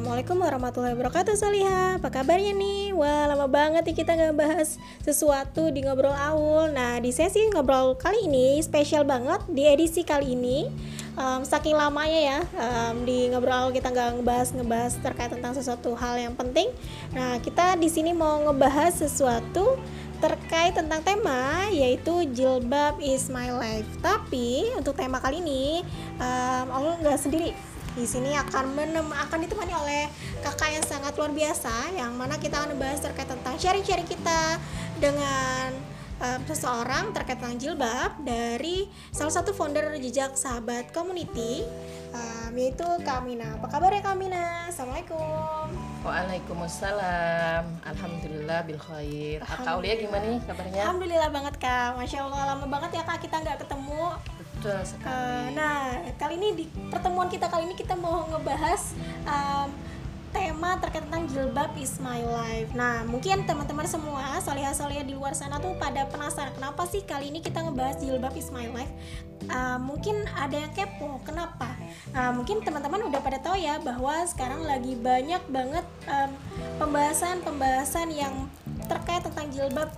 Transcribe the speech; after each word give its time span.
Assalamualaikum 0.00 0.40
warahmatullahi 0.40 0.96
wabarakatuh 0.96 1.36
Soliha 1.36 2.00
Apa 2.00 2.08
kabarnya 2.08 2.56
nih? 2.56 2.96
Wah 2.96 3.28
lama 3.28 3.44
banget 3.44 3.84
nih 3.84 4.00
kita 4.00 4.16
nggak 4.16 4.32
bahas 4.32 4.80
sesuatu 5.04 5.68
di 5.68 5.84
Ngobrol 5.84 6.16
Aul 6.16 6.72
Nah 6.72 6.96
di 7.04 7.12
sesi 7.12 7.44
Ngobrol 7.52 8.00
kali 8.00 8.24
ini 8.24 8.56
spesial 8.64 9.04
banget 9.04 9.44
Di 9.52 9.68
edisi 9.68 10.00
kali 10.00 10.32
ini. 10.32 10.72
Um, 11.20 11.44
Saking 11.44 11.76
lamanya 11.76 12.16
ya 12.16 12.40
um, 12.40 13.04
Di 13.04 13.28
Ngobrol 13.28 13.68
Aul 13.68 13.76
kita 13.76 13.92
nggak 13.92 14.24
ngebahas-ngebahas 14.24 15.04
terkait 15.04 15.36
tentang 15.36 15.52
sesuatu 15.52 15.92
hal 15.92 16.16
yang 16.16 16.32
penting. 16.32 16.72
Nah 17.12 17.36
kita 17.44 17.76
di 17.76 17.92
sini 17.92 18.16
mau 18.16 18.40
ngebahas 18.48 19.04
sesuatu 19.04 19.76
terkait 20.20 20.76
tentang 20.76 21.04
tema 21.04 21.68
yaitu 21.68 22.24
jilbab 22.32 22.96
is 23.04 23.28
my 23.28 23.52
life. 23.52 23.88
Tapi 24.00 24.72
untuk 24.80 24.96
tema 24.96 25.20
kali 25.20 25.44
ini 25.44 25.84
um, 26.16 26.66
Allah 26.72 26.96
nggak 27.04 27.20
sendiri 27.20 27.52
di 27.98 28.06
sini 28.06 28.38
akan 28.38 28.70
menem 28.78 29.06
akan 29.10 29.38
ditemani 29.42 29.74
oleh 29.74 30.04
kakak 30.46 30.70
yang 30.70 30.84
sangat 30.86 31.12
luar 31.18 31.34
biasa 31.34 31.90
yang 31.98 32.14
mana 32.14 32.38
kita 32.38 32.62
akan 32.62 32.78
membahas 32.78 33.02
terkait 33.02 33.26
tentang 33.26 33.58
sharing-sharing 33.58 34.06
kita 34.06 34.62
dengan 35.02 35.74
um, 36.22 36.40
seseorang 36.46 37.10
terkait 37.10 37.40
tentang 37.40 37.58
jilbab 37.58 38.14
dari 38.22 38.86
salah 39.10 39.34
satu 39.34 39.50
founder 39.50 39.96
jejak 39.98 40.38
sahabat 40.38 40.94
community 40.94 41.66
um, 42.14 42.52
yaitu 42.54 42.86
Kamina. 43.02 43.58
Apa 43.58 43.66
kabar 43.66 43.90
ya 43.90 44.02
Kamina? 44.04 44.70
Assalamualaikum. 44.70 45.66
Waalaikumsalam. 46.06 47.64
Alhamdulillah 47.84 48.58
bil 48.64 48.80
khair. 48.80 49.42
Kak 49.42 49.66
Aulia 49.66 49.98
gimana 49.98 50.24
nih 50.30 50.40
kabarnya? 50.46 50.80
Alhamdulillah 50.86 51.30
banget 51.34 51.54
kak. 51.60 51.98
Masya 51.98 52.24
Allah 52.24 52.54
lama 52.54 52.66
banget 52.70 52.90
ya 52.96 53.02
kak 53.04 53.18
kita 53.20 53.36
nggak 53.42 53.66
ketemu. 53.66 54.16
Betul 54.60 54.76
Uh, 54.76 54.84
sekali. 54.84 55.56
nah, 55.56 56.04
kali 56.20 56.36
ini 56.36 56.48
di 56.52 56.64
pertemuan 56.92 57.32
kita 57.32 57.48
kali 57.48 57.64
ini 57.64 57.72
kita 57.72 57.96
mau 57.96 58.28
ngebahas 58.28 58.92
um, 59.24 59.72
tema 60.30 60.76
terkait 60.78 61.00
tentang 61.08 61.24
jilbab 61.32 61.72
is 61.80 61.96
my 61.96 62.20
life. 62.20 62.68
Nah, 62.76 63.00
mungkin 63.08 63.48
teman-teman 63.48 63.88
semua 63.88 64.36
solihah-solihah 64.44 65.08
di 65.08 65.16
luar 65.16 65.32
sana 65.32 65.56
tuh 65.58 65.72
pada 65.80 66.04
penasaran 66.12 66.52
kenapa 66.52 66.84
sih 66.84 67.00
kali 67.08 67.32
ini 67.32 67.40
kita 67.40 67.64
ngebahas 67.64 68.04
jilbab 68.04 68.36
is 68.36 68.52
my 68.52 68.68
life. 68.68 68.92
Uh, 69.48 69.80
mungkin 69.80 70.28
ada 70.36 70.52
yang 70.52 70.72
kepo, 70.76 71.24
kenapa? 71.24 71.72
Nah, 72.12 72.28
mungkin 72.36 72.60
teman-teman 72.60 73.00
udah 73.08 73.20
pada 73.24 73.40
tahu 73.40 73.56
ya 73.56 73.80
bahwa 73.80 74.28
sekarang 74.28 74.60
lagi 74.68 74.92
banyak 74.92 75.40
banget 75.48 75.88
um, 76.04 76.30
pembahasan-pembahasan 76.76 78.12
yang 78.12 78.44
terkait 78.92 79.24
tentang 79.24 79.48
jilbab 79.48 79.88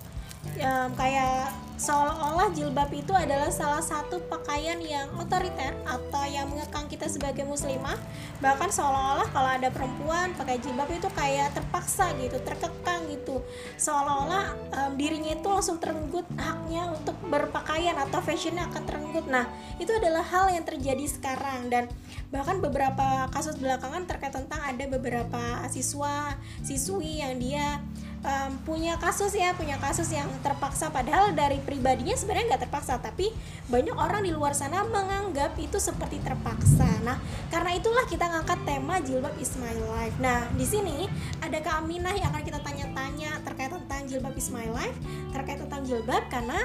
um, 0.63 0.91
kayak 0.95 1.51
seolah-olah 1.83 2.55
jilbab 2.55 2.95
itu 2.95 3.11
adalah 3.11 3.51
salah 3.51 3.83
satu 3.83 4.23
pakaian 4.31 4.79
yang 4.79 5.11
otoriter 5.19 5.75
atau 5.83 6.23
yang 6.31 6.47
mengekang 6.47 6.87
kita 6.87 7.11
sebagai 7.11 7.43
muslimah. 7.43 7.99
Bahkan 8.39 8.71
seolah-olah 8.71 9.27
kalau 9.35 9.51
ada 9.51 9.67
perempuan 9.67 10.31
pakai 10.39 10.63
jilbab 10.63 10.87
itu 10.95 11.11
kayak 11.11 11.51
terpaksa 11.59 12.15
gitu 12.23 12.39
terkekang 12.47 13.11
gitu. 13.11 13.43
Seolah-olah 13.83 14.55
um, 14.71 14.93
dirinya 14.95 15.35
itu 15.35 15.49
langsung 15.51 15.83
terenggut 15.83 16.25
haknya 16.39 16.87
untuk 16.95 17.19
berpakaian 17.27 17.99
atau 17.99 18.23
fashionnya 18.23 18.71
akan 18.71 18.83
terenggut. 18.87 19.27
Nah 19.27 19.51
itu 19.83 19.91
adalah 19.91 20.23
hal 20.23 20.55
yang 20.55 20.63
terjadi 20.63 21.03
sekarang. 21.11 21.67
Dan 21.67 21.91
bahkan 22.31 22.63
beberapa 22.63 23.27
kasus 23.35 23.59
belakangan 23.59 24.07
terkait 24.07 24.31
tentang 24.31 24.63
ada 24.63 24.87
beberapa 24.87 25.67
siswa 25.67 26.39
siswi 26.63 27.27
yang 27.27 27.43
dia 27.43 27.83
um, 28.23 28.51
punya 28.63 28.97
kasus 28.99 29.35
ya 29.35 29.53
punya 29.55 29.77
kasus 29.79 30.11
yang 30.15 30.27
terpaksa. 30.41 30.89
Padahal 30.89 31.35
dari 31.35 31.59
pribadinya 31.63 32.15
sebenarnya 32.15 32.55
nggak 32.57 32.63
terpaksa 32.71 32.99
tapi 33.03 33.31
banyak 33.69 33.95
orang 33.95 34.23
di 34.23 34.31
luar 34.33 34.55
sana 34.55 34.87
menganggap 34.87 35.55
itu 35.59 35.77
seperti 35.79 36.23
terpaksa. 36.23 36.89
Nah 37.03 37.19
karena 37.51 37.77
itulah 37.77 38.07
kita 38.07 38.27
ngangkat 38.31 38.59
tema 38.65 38.99
jilbab 39.03 39.35
is 39.39 39.55
my 39.59 39.75
life. 39.93 40.17
Nah 40.23 40.47
di 40.55 40.67
sini 40.67 41.11
ada 41.43 41.59
Kak 41.59 41.83
Aminah 41.83 42.15
yang 42.15 42.31
akan 42.31 42.43
kita 42.43 42.61
tanya-tanya 42.63 43.31
terkait 43.43 43.71
tentang 43.71 44.03
jilbab 44.09 44.35
is 44.39 44.49
my 44.51 44.67
life 44.71 44.97
terkait 45.35 45.59
tentang 45.59 45.83
jilbab? 45.85 46.23
Karena 46.31 46.65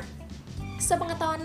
sepengetahuan 0.77 1.41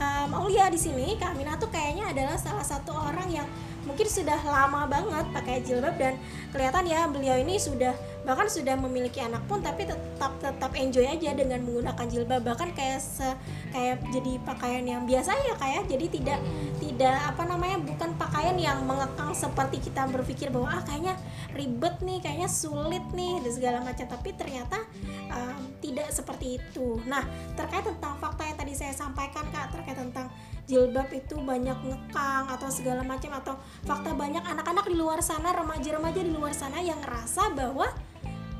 um, 0.00 0.30
Aulia 0.34 0.72
di 0.72 0.80
sini 0.80 1.14
Kak 1.20 1.36
Aminah 1.36 1.60
tuh 1.60 1.68
kayaknya 1.68 2.10
adalah 2.10 2.36
salah 2.40 2.64
satu 2.64 2.96
orang 2.96 3.28
yang 3.28 3.48
mungkin 3.84 4.04
sudah 4.08 4.36
lama 4.44 4.84
banget 4.88 5.24
pakai 5.32 5.64
jilbab 5.64 5.96
dan 5.96 6.20
kelihatan 6.52 6.84
ya 6.84 7.08
beliau 7.08 7.36
ini 7.40 7.56
sudah 7.56 7.96
bahkan 8.30 8.46
sudah 8.46 8.78
memiliki 8.78 9.18
anak 9.18 9.42
pun 9.50 9.58
tapi 9.58 9.90
tetap 9.90 10.38
tetap 10.38 10.70
enjoy 10.78 11.02
aja 11.02 11.34
dengan 11.34 11.66
menggunakan 11.66 12.06
jilbab. 12.06 12.46
Bahkan 12.46 12.78
kayak 12.78 13.02
se, 13.02 13.26
kayak 13.74 14.06
jadi 14.14 14.38
pakaian 14.46 14.86
yang 14.86 15.02
biasa 15.02 15.34
ya 15.34 15.58
kayak 15.58 15.90
jadi 15.90 16.06
tidak 16.06 16.38
tidak 16.78 17.16
apa 17.26 17.42
namanya 17.42 17.82
bukan 17.82 18.14
pakaian 18.14 18.54
yang 18.54 18.86
mengekang 18.86 19.34
seperti 19.34 19.82
kita 19.82 20.06
berpikir 20.06 20.54
bahwa 20.54 20.78
ah 20.78 20.82
kayaknya 20.86 21.18
ribet 21.58 21.98
nih 22.06 22.22
kayaknya 22.22 22.46
sulit 22.46 23.02
nih 23.10 23.42
dan 23.42 23.50
segala 23.50 23.78
macam. 23.82 24.06
Tapi 24.06 24.28
ternyata 24.38 24.78
um, 25.34 25.58
tidak 25.82 26.14
seperti 26.14 26.62
itu. 26.62 27.02
Nah 27.10 27.26
terkait 27.58 27.82
tentang 27.82 28.14
fakta 28.22 28.46
yang 28.46 28.54
tadi 28.62 28.78
saya 28.78 28.94
sampaikan 28.94 29.42
kak 29.50 29.74
terkait 29.74 29.98
tentang 29.98 30.30
jilbab 30.70 31.10
itu 31.10 31.34
banyak 31.34 31.74
ngekang 31.82 32.46
atau 32.46 32.70
segala 32.70 33.02
macam 33.02 33.34
atau 33.34 33.58
fakta 33.82 34.14
banyak 34.14 34.46
anak-anak 34.46 34.86
di 34.86 34.94
luar 34.94 35.18
sana 35.18 35.50
remaja-remaja 35.50 36.22
di 36.22 36.30
luar 36.30 36.54
sana 36.54 36.78
yang 36.78 37.02
ngerasa 37.02 37.50
bahwa 37.58 37.90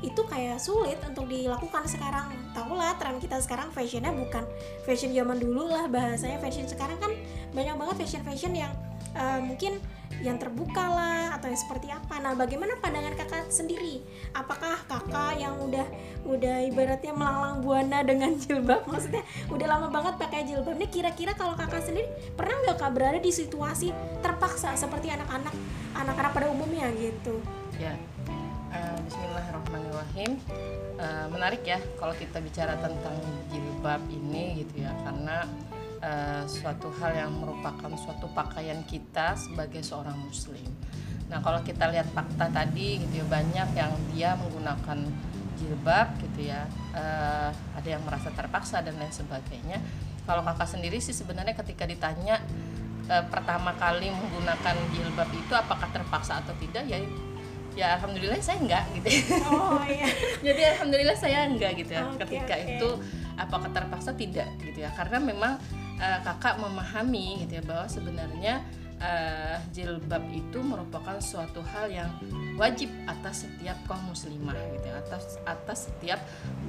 itu 0.01 0.21
kayak 0.25 0.57
sulit 0.57 0.97
untuk 1.05 1.29
dilakukan 1.29 1.85
sekarang. 1.85 2.33
Tau 2.51 2.73
lah 2.73 2.97
tren 2.97 3.21
kita 3.21 3.37
sekarang 3.39 3.69
fashionnya 3.69 4.11
bukan 4.11 4.43
fashion 4.83 5.13
zaman 5.13 5.37
dulu 5.37 5.69
lah 5.69 5.85
bahasanya 5.87 6.41
fashion 6.41 6.65
sekarang 6.65 6.97
kan 6.97 7.13
banyak 7.53 7.75
banget 7.77 7.95
fashion 8.05 8.21
fashion 8.25 8.53
yang 8.57 8.73
uh, 9.15 9.39
mungkin 9.39 9.77
yang 10.21 10.37
terbuka 10.37 10.85
lah 10.85 11.33
atau 11.39 11.49
yang 11.49 11.57
seperti 11.57 11.87
apa. 11.89 12.21
Nah 12.21 12.37
bagaimana 12.37 12.77
pandangan 12.77 13.17
kakak 13.17 13.49
sendiri? 13.49 14.05
Apakah 14.37 14.77
kakak 14.85 15.39
yang 15.39 15.57
udah 15.57 15.87
udah 16.27 16.61
ibaratnya 16.67 17.13
melanglang 17.15 17.63
buana 17.65 18.05
dengan 18.05 18.37
jilbab? 18.37 18.85
Maksudnya 18.85 19.25
udah 19.49 19.67
lama 19.69 19.87
banget 19.89 20.13
pakai 20.21 20.45
jilbab 20.45 20.77
ini 20.77 20.87
kira-kira 20.91 21.33
kalau 21.33 21.57
kakak 21.57 21.81
sendiri 21.81 22.05
pernah 22.37 22.53
nggak 22.67 22.77
kak 22.77 22.91
berada 22.93 23.19
di 23.21 23.31
situasi 23.33 23.89
terpaksa 24.21 24.77
seperti 24.77 25.09
anak-anak 25.09 25.53
anak-anak 25.97 26.31
pada 26.33 26.47
umumnya 26.53 26.89
gitu? 26.93 27.41
Ya. 27.81 27.97
Eh, 28.71 28.97
Bismillahirrahmanirrahim. 29.03 30.39
Eh, 30.95 31.25
menarik 31.27 31.67
ya 31.67 31.75
kalau 31.99 32.15
kita 32.15 32.39
bicara 32.39 32.79
tentang 32.79 33.19
jilbab 33.51 33.99
ini 34.07 34.63
gitu 34.63 34.87
ya 34.87 34.95
karena 35.03 35.43
eh, 35.99 36.43
suatu 36.47 36.87
hal 37.03 37.11
yang 37.19 37.35
merupakan 37.35 37.91
suatu 37.99 38.31
pakaian 38.31 38.79
kita 38.87 39.35
sebagai 39.35 39.83
seorang 39.83 40.15
muslim. 40.23 40.63
Nah, 41.27 41.43
kalau 41.43 41.59
kita 41.67 41.91
lihat 41.91 42.15
fakta 42.15 42.47
tadi 42.47 43.03
gitu 43.03 43.23
ya 43.23 43.25
banyak 43.27 43.69
yang 43.75 43.91
dia 44.15 44.39
menggunakan 44.39 45.03
jilbab 45.59 46.15
gitu 46.23 46.47
ya. 46.47 46.63
Ada 47.75 47.99
yang 47.99 48.03
merasa 48.07 48.31
terpaksa 48.31 48.79
dan 48.83 48.95
lain 48.95 49.11
sebagainya. 49.11 49.83
Kalau 50.23 50.47
kakak 50.47 50.67
sendiri 50.71 51.03
sih 51.03 51.15
sebenarnya 51.15 51.55
ketika 51.59 51.83
ditanya 51.83 52.39
pertama 53.31 53.75
kali 53.75 54.07
menggunakan 54.11 54.75
jilbab 54.95 55.27
itu 55.35 55.53
apakah 55.55 55.91
terpaksa 55.91 56.39
atau 56.39 56.55
tidak 56.59 56.87
ya 56.87 56.99
ya 57.73 57.95
alhamdulillah 57.97 58.39
saya 58.43 58.59
enggak 58.59 58.83
gitu. 58.99 59.07
Oh 59.47 59.81
iya. 59.87 60.07
Jadi 60.47 60.61
alhamdulillah 60.75 61.17
saya 61.17 61.47
enggak 61.47 61.71
gitu 61.79 61.91
ya. 61.95 62.03
Oke, 62.07 62.23
ketika 62.27 62.55
oke. 62.55 62.67
itu 62.67 62.89
apakah 63.39 63.69
terpaksa 63.71 64.11
tidak 64.15 64.49
gitu 64.59 64.83
ya. 64.83 64.89
Karena 64.91 65.17
memang 65.23 65.55
eh, 65.97 66.19
kakak 66.23 66.59
memahami 66.59 67.47
gitu 67.47 67.61
ya 67.61 67.63
bahwa 67.63 67.85
sebenarnya 67.87 68.53
eh, 68.99 69.55
jilbab 69.71 70.23
itu 70.35 70.59
merupakan 70.59 71.17
suatu 71.23 71.63
hal 71.63 71.87
yang 71.87 72.11
wajib 72.59 72.91
atas 73.07 73.47
setiap 73.47 73.79
kaum 73.87 74.03
muslimah 74.11 74.57
gitu 74.75 74.85
ya. 74.91 74.95
Atas 74.99 75.39
atas 75.47 75.79
setiap 75.87 76.19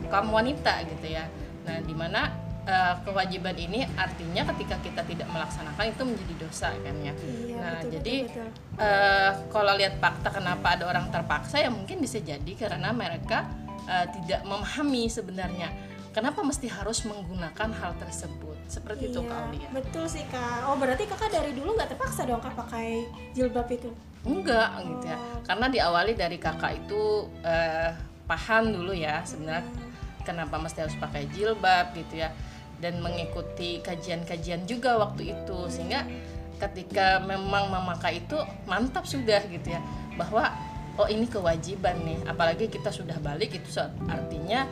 kaum 0.07 0.31
wanita 0.31 0.87
gitu 0.87 1.07
ya. 1.11 1.27
Nah 1.67 1.83
di 1.83 1.95
mana 1.95 2.52
eh, 2.62 2.95
kewajiban 3.03 3.56
ini 3.56 3.83
artinya 3.95 4.43
ketika 4.55 4.77
kita 4.81 5.03
tidak 5.03 5.28
melaksanakan 5.28 5.84
itu 5.89 6.03
menjadi 6.06 6.34
dosa 6.39 6.69
kan 6.73 6.97
ya? 7.03 7.12
Iya, 7.15 7.57
nah 7.59 7.77
betul, 7.81 7.91
jadi 7.98 8.15
betul, 8.27 8.48
betul. 8.48 8.83
Eh, 8.83 9.31
kalau 9.51 9.72
lihat 9.75 9.95
fakta 9.98 10.28
kenapa 10.31 10.66
ada 10.78 10.84
orang 10.86 11.07
terpaksa 11.10 11.57
ya 11.59 11.71
mungkin 11.71 11.98
bisa 11.98 12.19
jadi 12.19 12.53
karena 12.54 12.95
mereka 12.95 13.51
eh, 13.86 14.07
tidak 14.21 14.47
memahami 14.47 15.10
sebenarnya. 15.10 15.71
Kenapa 16.13 16.45
mesti 16.45 16.69
harus 16.69 17.09
menggunakan 17.09 17.72
hal 17.72 17.97
tersebut? 17.97 18.53
Seperti 18.69 19.09
itu 19.09 19.25
Iya, 19.25 19.33
Kak 19.33 19.39
Aulia. 19.48 19.69
betul 19.72 20.04
sih 20.04 20.25
kak. 20.28 20.69
Oh 20.69 20.77
berarti 20.77 21.09
kakak 21.09 21.33
dari 21.33 21.57
dulu 21.57 21.72
nggak 21.72 21.97
terpaksa 21.97 22.28
dong 22.28 22.36
kak 22.41 22.53
pakai 22.53 23.09
jilbab 23.33 23.65
itu? 23.72 23.89
Enggak 24.22 24.77
gitu 24.86 25.09
ya. 25.09 25.16
Oh. 25.19 25.41
karena 25.42 25.66
diawali 25.72 26.13
dari 26.15 26.36
kakak 26.36 26.84
itu 26.84 27.27
eh, 27.42 27.91
paham 28.28 28.71
dulu 28.71 28.92
ya 28.95 29.25
sebenarnya 29.27 29.66
kenapa 30.22 30.54
mesti 30.57 30.78
harus 30.86 30.95
pakai 30.95 31.27
jilbab 31.34 31.91
gitu 31.98 32.22
ya 32.22 32.31
dan 32.83 32.99
mengikuti 32.99 33.79
kajian-kajian 33.79 34.67
juga 34.67 34.99
waktu 34.99 35.31
itu. 35.33 35.59
Sehingga 35.71 36.03
ketika 36.59 37.23
memang 37.23 37.71
memakai 37.71 38.27
itu 38.27 38.37
mantap 38.67 39.07
sudah 39.07 39.41
gitu 39.47 39.71
ya 39.71 39.81
bahwa 40.19 40.51
oh 40.99 41.07
ini 41.07 41.31
kewajiban 41.31 42.03
nih. 42.03 42.19
Apalagi 42.27 42.67
kita 42.67 42.91
sudah 42.91 43.17
balik 43.23 43.55
itu 43.55 43.71
artinya 44.11 44.67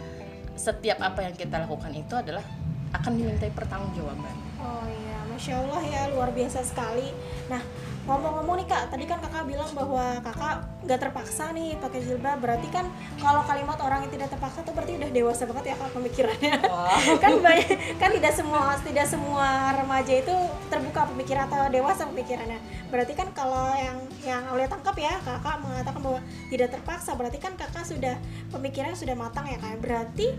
setiap 0.59 0.99
apa 1.01 1.25
yang 1.31 1.35
kita 1.39 1.63
lakukan 1.63 1.95
itu 1.95 2.13
adalah 2.19 2.43
akan 2.91 3.13
dimintai 3.15 3.55
pertanggungjawaban. 3.55 4.35
Oh 4.59 4.85
iya, 4.85 5.19
masya 5.31 5.63
Allah 5.63 5.83
ya 5.87 6.03
luar 6.11 6.35
biasa 6.35 6.67
sekali. 6.67 7.15
Nah 7.47 7.63
ngomong-ngomong 8.09 8.57
nih 8.65 8.69
kak 8.69 8.89
tadi 8.89 9.05
kan 9.05 9.21
kakak 9.21 9.45
bilang 9.45 9.69
bahwa 9.77 10.17
kakak 10.25 10.65
nggak 10.89 10.99
terpaksa 11.01 11.53
nih 11.53 11.77
pakai 11.77 12.01
jilbab. 12.01 12.41
Berarti 12.41 12.69
kan 12.73 12.89
kalau 13.21 13.45
kalimat 13.45 13.77
orang 13.85 14.09
yang 14.09 14.13
tidak 14.13 14.33
terpaksa 14.33 14.65
tuh 14.65 14.73
berarti 14.73 14.97
udah 14.97 15.11
dewasa 15.13 15.45
banget 15.45 15.65
ya 15.73 15.75
kak 15.77 15.91
pemikirannya. 15.93 16.55
Kan 17.23 17.33
banyak 17.45 17.69
kan 18.01 18.11
tidak 18.17 18.33
semua 18.33 18.75
tidak 18.81 19.07
semua 19.07 19.77
remaja 19.77 20.15
itu 20.17 20.35
terbuka 20.73 21.05
pemikiran 21.13 21.45
atau 21.47 21.69
dewasa 21.69 22.09
pemikirannya. 22.09 22.59
Berarti 22.89 23.13
kan 23.13 23.29
kalau 23.37 23.77
yang 23.77 23.99
yang 24.25 24.43
oleh 24.51 24.65
tangkap 24.67 24.97
ya 24.97 25.21
kakak 25.21 25.61
mengatakan 25.61 26.01
bahwa 26.01 26.21
tidak 26.49 26.69
terpaksa 26.73 27.13
berarti 27.15 27.39
kan 27.39 27.53
kakak 27.55 27.85
sudah 27.85 28.17
pemikirannya 28.49 28.97
sudah 28.97 29.15
matang 29.15 29.45
ya 29.47 29.61
kak. 29.61 29.79
Berarti 29.85 30.33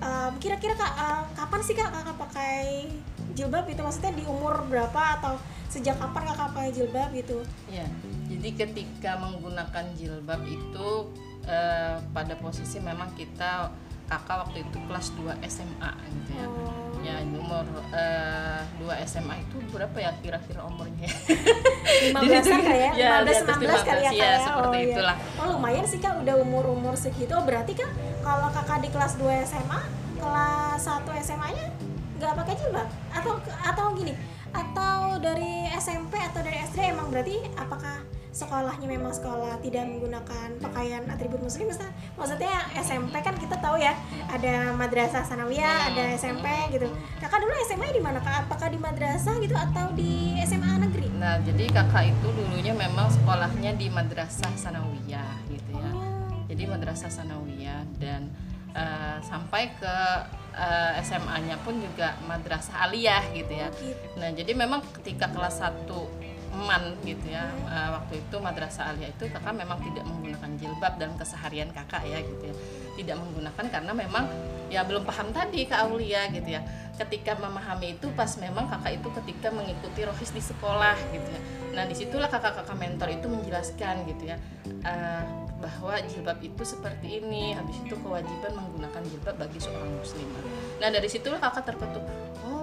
um, 0.00 0.32
kira-kira 0.36 0.76
kak 0.76 0.92
uh, 0.96 1.24
kapan 1.32 1.60
sih 1.64 1.74
kak 1.74 1.90
kakak 1.92 2.16
pakai 2.20 2.64
jilbab 3.36 3.68
itu 3.68 3.80
maksudnya 3.84 4.16
di 4.16 4.24
umur 4.24 4.64
berapa 4.66 5.20
atau 5.20 5.36
sejak 5.68 6.00
kapan 6.00 6.24
kakak 6.32 6.48
pakai 6.56 6.72
jilbab 6.72 7.12
gitu? 7.12 7.44
Ya 7.68 7.84
jadi 8.26 8.48
ketika 8.66 9.18
menggunakan 9.22 9.84
jilbab 9.94 10.42
itu 10.46 10.88
uh, 11.46 11.96
pada 12.10 12.34
posisi 12.38 12.82
memang 12.82 13.14
kita 13.14 13.70
kakak 14.06 14.46
waktu 14.46 14.62
itu 14.62 14.78
kelas 14.86 15.10
2 15.18 15.34
SMA 15.50 15.92
gitu 16.14 16.30
ya. 16.38 16.46
Oh. 16.46 16.94
ya 17.02 17.16
umur 17.26 17.66
uh, 17.90 18.62
2 18.78 18.86
SMA 19.02 19.34
itu 19.42 19.58
berapa 19.74 19.94
ya 19.98 20.14
kira-kira 20.22 20.62
umurnya? 20.62 21.10
15 21.10 22.14
kali 22.70 22.78
ya, 22.86 22.90
ya 22.94 23.10
15 23.26 23.66
19 23.66 23.82
kali 23.82 24.02
ya, 24.06 24.10
ya, 24.14 24.26
ya? 24.30 24.38
seperti 24.46 24.76
oh, 24.78 24.86
itulah. 24.94 25.16
Iya. 25.18 25.38
oh 25.42 25.46
lumayan 25.58 25.84
sih 25.90 25.98
kak 25.98 26.22
udah 26.22 26.34
umur-umur 26.38 26.94
segitu. 26.94 27.34
Oh, 27.34 27.42
berarti 27.42 27.74
kan 27.74 27.90
kalau 28.22 28.46
kakak 28.54 28.78
di 28.86 28.88
kelas 28.94 29.18
2 29.18 29.26
SMA 29.42 29.80
kelas 30.22 30.82
1 30.86 31.26
SMA 31.26 31.48
nya 31.50 31.66
nggak 32.16 32.32
pakai 32.32 32.54
jilbab? 32.56 32.88
Atau 33.12 33.32
atau 33.44 33.86
gini 33.96 34.14
atau 34.56 35.20
dari 35.20 35.68
SMP 35.76 36.16
atau 36.16 36.40
dari 36.40 36.56
SD 36.64 36.96
emang 36.96 37.12
berarti 37.12 37.44
apakah 37.60 38.00
sekolahnya 38.36 38.84
memang 38.84 39.16
sekolah 39.16 39.56
tidak 39.64 39.88
menggunakan 39.88 40.60
pakaian 40.60 41.08
atribut 41.08 41.40
muslim? 41.40 41.72
Maksudnya, 41.72 41.92
maksudnya 42.20 42.54
SMP 42.84 43.16
kan 43.24 43.32
kita 43.40 43.56
tahu 43.64 43.80
ya 43.80 43.96
ada 44.28 44.76
madrasah 44.76 45.24
sanawiyah 45.24 45.92
ada 45.92 46.12
SMP 46.20 46.44
gitu. 46.76 46.84
Kakak 47.16 47.40
dulu 47.40 47.52
SMA 47.64 47.96
di 47.96 48.02
mana 48.04 48.20
kak? 48.20 48.44
Apakah 48.44 48.68
di 48.68 48.76
madrasah 48.76 49.40
gitu 49.40 49.56
atau 49.56 49.88
di 49.96 50.36
SMA 50.44 50.84
negeri? 50.84 51.08
Nah 51.16 51.40
jadi 51.40 51.64
kakak 51.72 52.12
itu 52.12 52.28
dulunya 52.28 52.76
memang 52.76 53.08
sekolahnya 53.08 53.72
di 53.76 53.88
madrasah 53.88 54.52
sanawiyah 54.52 55.48
gitu 55.48 55.72
ya. 55.72 55.90
Oh. 55.96 56.28
jadi 56.46 56.62
madrasah 56.68 57.08
sanawiyah 57.08 57.88
dan 57.96 58.28
uh, 58.76 59.16
sampai 59.24 59.72
ke 59.80 59.96
uh, 60.56 60.96
eh, 60.96 61.04
SMA-nya 61.04 61.60
pun 61.62 61.76
juga 61.76 62.16
madrasah 62.24 62.88
aliyah 62.88 63.22
gitu 63.36 63.52
ya. 63.52 63.68
Oh, 63.68 63.76
gitu. 63.76 64.06
Nah, 64.16 64.30
jadi 64.32 64.52
memang 64.56 64.80
ketika 64.96 65.28
kelas 65.30 65.60
1 65.60 65.86
man 66.56 66.96
gitu 67.04 67.28
ya 67.28 67.52
uh, 67.68 68.00
waktu 68.00 68.24
itu 68.24 68.36
madrasah 68.40 68.88
aliyah 68.88 69.12
itu 69.12 69.28
kakak 69.28 69.52
memang 69.52 69.76
tidak 69.84 70.08
menggunakan 70.08 70.50
jilbab 70.56 70.96
dalam 70.96 71.12
keseharian 71.20 71.68
kakak 71.68 72.00
ya 72.08 72.24
gitu 72.24 72.48
ya 72.48 72.54
tidak 72.96 73.16
menggunakan 73.20 73.64
karena 73.68 73.92
memang 73.92 74.24
ya 74.72 74.82
belum 74.84 75.06
paham 75.06 75.30
tadi 75.30 75.66
ke 75.68 75.74
Aulia 75.74 76.28
gitu 76.30 76.56
ya. 76.56 76.62
Ketika 76.96 77.36
memahami 77.36 78.00
itu 78.00 78.08
pas 78.16 78.30
memang 78.40 78.72
kakak 78.72 78.96
itu 78.96 79.08
ketika 79.22 79.52
mengikuti 79.52 80.00
rohis 80.08 80.32
di 80.32 80.40
sekolah 80.40 80.96
gitu 81.12 81.28
ya. 81.28 81.40
Nah 81.76 81.84
di 81.84 81.92
situlah 81.92 82.32
kakak-kakak 82.32 82.76
mentor 82.76 83.12
itu 83.12 83.28
menjelaskan 83.28 84.08
gitu 84.08 84.32
ya 84.32 84.40
uh, 84.88 85.24
bahwa 85.60 86.00
jilbab 86.08 86.40
itu 86.40 86.62
seperti 86.64 87.20
ini. 87.20 87.52
Habis 87.52 87.84
itu 87.84 87.94
kewajiban 88.00 88.56
menggunakan 88.56 89.02
jilbab 89.12 89.36
bagi 89.36 89.60
seorang 89.60 89.92
muslimah 89.92 90.44
nah 90.76 90.92
dari 90.92 91.08
situlah 91.08 91.40
kakak 91.40 91.72
terketuk 91.72 92.04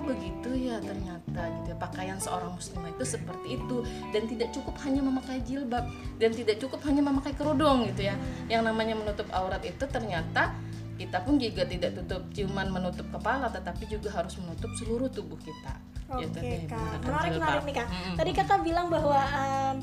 begitu 0.03 0.69
ya 0.69 0.77
ternyata 0.83 1.41
gitu 1.59 1.67
ya. 1.71 1.77
Pakaian 1.79 2.19
seorang 2.19 2.51
muslimah 2.53 2.91
itu 2.91 3.05
seperti 3.07 3.57
itu 3.57 3.77
dan 4.11 4.23
tidak 4.27 4.49
cukup 4.51 4.75
hanya 4.83 5.01
memakai 5.01 5.39
jilbab 5.47 5.87
dan 6.19 6.31
tidak 6.35 6.59
cukup 6.59 6.83
hanya 6.85 7.01
memakai 7.01 7.33
kerudung 7.33 7.87
gitu 7.89 8.11
ya. 8.11 8.15
Yang 8.51 8.61
namanya 8.69 8.95
menutup 8.99 9.27
aurat 9.31 9.63
itu 9.63 9.83
ternyata 9.87 10.51
kita 10.93 11.17
pun 11.25 11.41
juga 11.41 11.65
tidak 11.65 11.97
tutup 11.97 12.21
cuman 12.29 12.69
menutup 12.69 13.07
kepala 13.09 13.49
tetapi 13.49 13.83
juga 13.89 14.13
harus 14.13 14.37
menutup 14.37 14.69
seluruh 14.77 15.09
tubuh 15.09 15.37
kita 15.41 15.73
Oke 16.13 16.29
okay, 16.29 16.67
kak, 16.69 16.99
menarik 17.01 17.41
menarik 17.41 17.63
nih 17.65 17.75
kak. 17.79 17.87
-hmm. 17.89 18.15
Tadi 18.19 18.31
kakak 18.35 18.59
bilang 18.61 18.91
bahwa 18.91 19.17
um, 19.17 19.75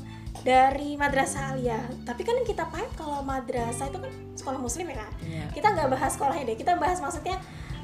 dari 0.47 0.95
madrasah 0.95 1.57
alia, 1.57 1.81
tapi 2.07 2.23
kan 2.23 2.39
kita 2.47 2.63
paham 2.71 2.87
kalau 2.95 3.19
madrasah 3.25 3.91
itu 3.91 3.99
kan 3.99 4.11
sekolah 4.37 4.59
muslim 4.61 4.85
ya 4.93 5.03
kak. 5.03 5.11
Yeah. 5.27 5.47
Kita 5.51 5.67
nggak 5.75 5.89
bahas 5.91 6.15
sekolahnya 6.15 6.43
deh, 6.47 6.57
kita 6.61 6.79
bahas 6.79 7.03
maksudnya 7.03 7.35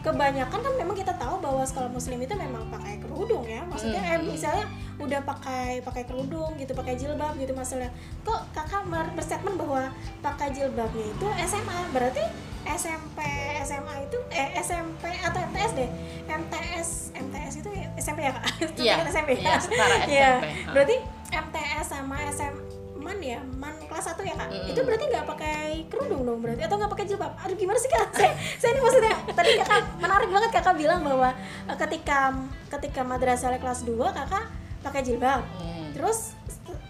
kebanyakan 0.06 0.60
kan 0.62 0.74
memang 0.78 0.96
kita 0.96 1.14
tahu 1.18 1.42
bahwa 1.42 1.64
sekolah 1.66 1.90
muslim 1.90 2.20
itu 2.22 2.34
memang 2.38 2.70
pakai 2.70 3.02
kerudung 3.02 3.44
ya. 3.44 3.66
Maksudnya 3.66 4.02
hmm. 4.02 4.14
eh, 4.14 4.22
misalnya 4.24 4.66
udah 4.98 5.22
pakai 5.26 5.82
pakai 5.86 6.04
kerudung 6.06 6.58
gitu 6.58 6.74
pakai 6.74 6.98
jilbab 6.98 7.34
gitu 7.38 7.54
maksudnya. 7.54 7.90
Kok 8.22 8.42
kakak 8.54 8.86
berstatement 9.14 9.58
bahwa 9.58 9.90
pakai 10.22 10.54
jilbabnya 10.54 11.06
itu 11.08 11.28
SMA 11.46 11.80
berarti 11.94 12.24
SMP 12.68 13.20
SMA 13.64 13.96
itu 14.04 14.18
eh 14.36 14.60
SMP 14.60 15.04
atau 15.24 15.40
MTS 15.40 15.72
deh. 15.78 15.90
MTS 16.28 16.90
MTS 17.16 17.54
itu 17.64 17.70
SMP 17.96 18.20
ya 18.28 18.32
kak? 18.36 18.46
Iya. 18.78 18.96
SMP 19.08 19.30
ya, 19.40 19.56
ya 19.56 19.56
setara 19.58 19.96
SMP 20.04 20.12
ya. 20.12 20.32
berarti 20.76 20.96
MTS 21.32 21.86
sama 21.88 22.16
SM 22.28 22.67
man 23.08 23.20
ya 23.24 23.40
man 23.56 23.76
kelas 23.88 24.12
1 24.12 24.20
ya 24.28 24.36
kak? 24.36 24.50
Mm. 24.52 24.68
itu 24.76 24.80
berarti 24.84 25.06
nggak 25.08 25.26
pakai 25.26 25.64
kerudung 25.88 26.22
dong 26.28 26.40
berarti? 26.44 26.62
Atau 26.68 26.76
nggak 26.76 26.92
pakai 26.92 27.06
jilbab? 27.08 27.32
Aduh 27.40 27.56
gimana 27.56 27.80
sih 27.80 27.88
kak? 27.88 28.08
Saya 28.20 28.32
saya 28.60 28.70
ini 28.76 28.80
maksudnya 28.84 29.16
tadi 29.32 29.50
kakak 29.64 29.82
menarik 30.04 30.30
banget 30.30 30.52
kakak 30.52 30.76
bilang 30.76 31.00
bahwa 31.08 31.30
uh, 31.72 31.78
ketika 31.88 32.36
ketika 32.68 33.02
madrasah 33.08 33.56
kelas 33.56 33.88
2 33.88 33.96
kakak 33.96 34.46
pakai 34.84 35.02
jilbab. 35.08 35.42
Mm. 35.64 35.96
terus 35.96 36.36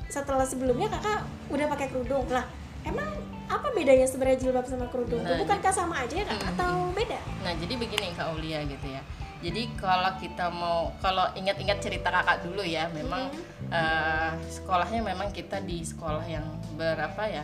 setelah 0.09 0.43
sebelumnya 0.43 0.89
kakak 0.89 1.21
udah 1.53 1.65
pakai 1.69 1.87
kerudung. 1.93 2.25
Lah 2.33 2.49
emang 2.81 3.05
apa 3.47 3.71
bedanya 3.71 4.09
sebenarnya 4.09 4.41
jilbab 4.41 4.65
sama 4.65 4.89
kerudung? 4.89 5.21
Nah, 5.23 5.37
bukankah 5.39 5.71
sama 5.71 6.01
aja 6.01 6.17
ya 6.17 6.25
kak? 6.25 6.41
Mm. 6.41 6.49
atau 6.57 6.73
beda? 6.97 7.19
Nah 7.45 7.53
jadi 7.61 7.73
begini 7.77 8.17
kak 8.17 8.33
Ulia 8.33 8.65
gitu 8.65 8.89
ya 8.89 9.05
jadi 9.37 9.69
kalau 9.77 10.17
kita 10.17 10.49
mau 10.49 10.89
kalau 10.97 11.29
ingat-ingat 11.37 11.77
cerita 11.77 12.09
kakak 12.09 12.41
dulu 12.41 12.65
ya 12.65 12.89
memang 12.89 13.29
uh, 13.69 14.33
sekolahnya 14.49 15.05
memang 15.05 15.29
kita 15.29 15.61
di 15.61 15.85
sekolah 15.85 16.25
yang 16.25 16.45
berapa 16.73 17.21
ya 17.29 17.43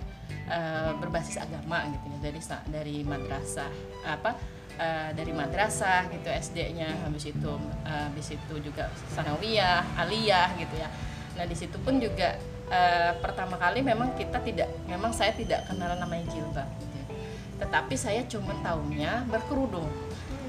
uh, 0.49 0.97
berbasis 0.97 1.37
agama 1.37 1.85
gitu 1.93 2.05
ya. 2.09 2.17
Dari 2.23 2.39
dari 2.73 2.95
madrasah 3.05 3.69
apa 4.09 4.33
uh, 4.81 5.09
dari 5.13 5.31
madrasah 5.37 6.09
gitu 6.09 6.33
SD-nya 6.33 7.05
habis 7.05 7.29
itu 7.29 7.51
uh, 7.85 8.09
habis 8.09 8.33
itu 8.33 8.53
juga 8.57 8.89
sanawiyah 9.13 9.85
aliyah 9.93 10.49
gitu 10.57 10.75
ya. 10.81 10.89
Nah 11.37 11.45
di 11.45 11.53
situ 11.53 11.77
pun 11.77 12.01
juga 12.01 12.41
uh, 12.73 13.11
pertama 13.21 13.61
kali 13.61 13.85
memang 13.85 14.17
kita 14.17 14.41
tidak 14.41 14.69
memang 14.89 15.13
saya 15.13 15.29
tidak 15.37 15.69
kenal 15.69 15.93
namanya 15.93 16.25
jilbab 16.33 16.69
gitu 16.81 16.95
ya. 16.97 17.05
tetapi 17.53 17.93
saya 17.93 18.25
cuma 18.25 18.57
tahunya 18.65 19.29
berkerudung. 19.29 19.89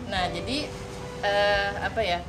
Nah 0.08 0.24
jadi 0.32 0.68
uh, 1.24 1.70
apa 1.80 2.00
ya 2.04 2.20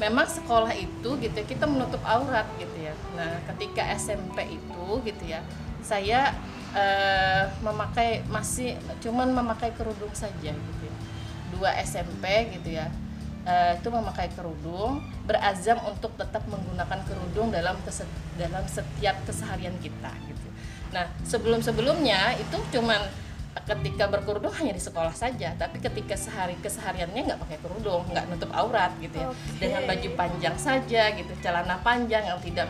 memang 0.00 0.26
sekolah 0.26 0.74
itu 0.74 1.14
gitu 1.20 1.36
ya, 1.36 1.46
kita 1.46 1.68
menutup 1.68 2.02
aurat 2.02 2.48
gitu 2.58 2.74
ya. 2.80 2.96
Nah 3.14 3.38
ketika 3.54 3.86
SMP 3.94 4.58
itu 4.58 4.86
gitu 5.06 5.24
ya 5.28 5.44
saya 5.84 6.34
uh, 6.74 7.44
memakai 7.62 8.24
masih 8.26 8.74
cuman 9.04 9.30
memakai 9.30 9.70
kerudung 9.76 10.10
saja 10.16 10.50
gitu 10.50 10.82
ya. 10.82 10.94
Dua 11.52 11.70
SMP 11.84 12.56
gitu 12.58 12.80
ya 12.80 12.88
uh, 13.46 13.72
itu 13.76 13.88
memakai 13.90 14.30
kerudung 14.32 15.02
berazam 15.28 15.78
untuk 15.86 16.14
tetap 16.18 16.42
menggunakan 16.48 17.00
kerudung 17.06 17.54
dalam 17.54 17.78
dalam 18.38 18.64
setiap 18.66 19.16
keseharian 19.28 19.76
kita 19.78 20.10
gitu. 20.26 20.48
Nah 20.90 21.08
sebelum 21.22 21.60
sebelumnya 21.62 22.34
itu 22.36 22.56
cuman 22.74 23.00
ketika 23.52 24.08
berkerudung 24.08 24.52
hanya 24.56 24.72
di 24.72 24.82
sekolah 24.82 25.12
saja 25.12 25.52
tapi 25.60 25.78
ketika 25.78 26.16
sehari 26.16 26.56
kesehariannya 26.58 27.28
nggak 27.28 27.40
pakai 27.40 27.58
kerudung 27.60 28.02
nggak 28.10 28.24
nutup 28.32 28.50
aurat 28.56 28.92
gitu 28.98 29.20
ya. 29.20 29.28
Okay. 29.28 29.68
dengan 29.68 29.82
baju 29.86 30.08
panjang 30.16 30.56
saja 30.56 31.02
gitu 31.14 31.32
celana 31.44 31.76
panjang 31.84 32.24
yang 32.26 32.40
tidak 32.40 32.66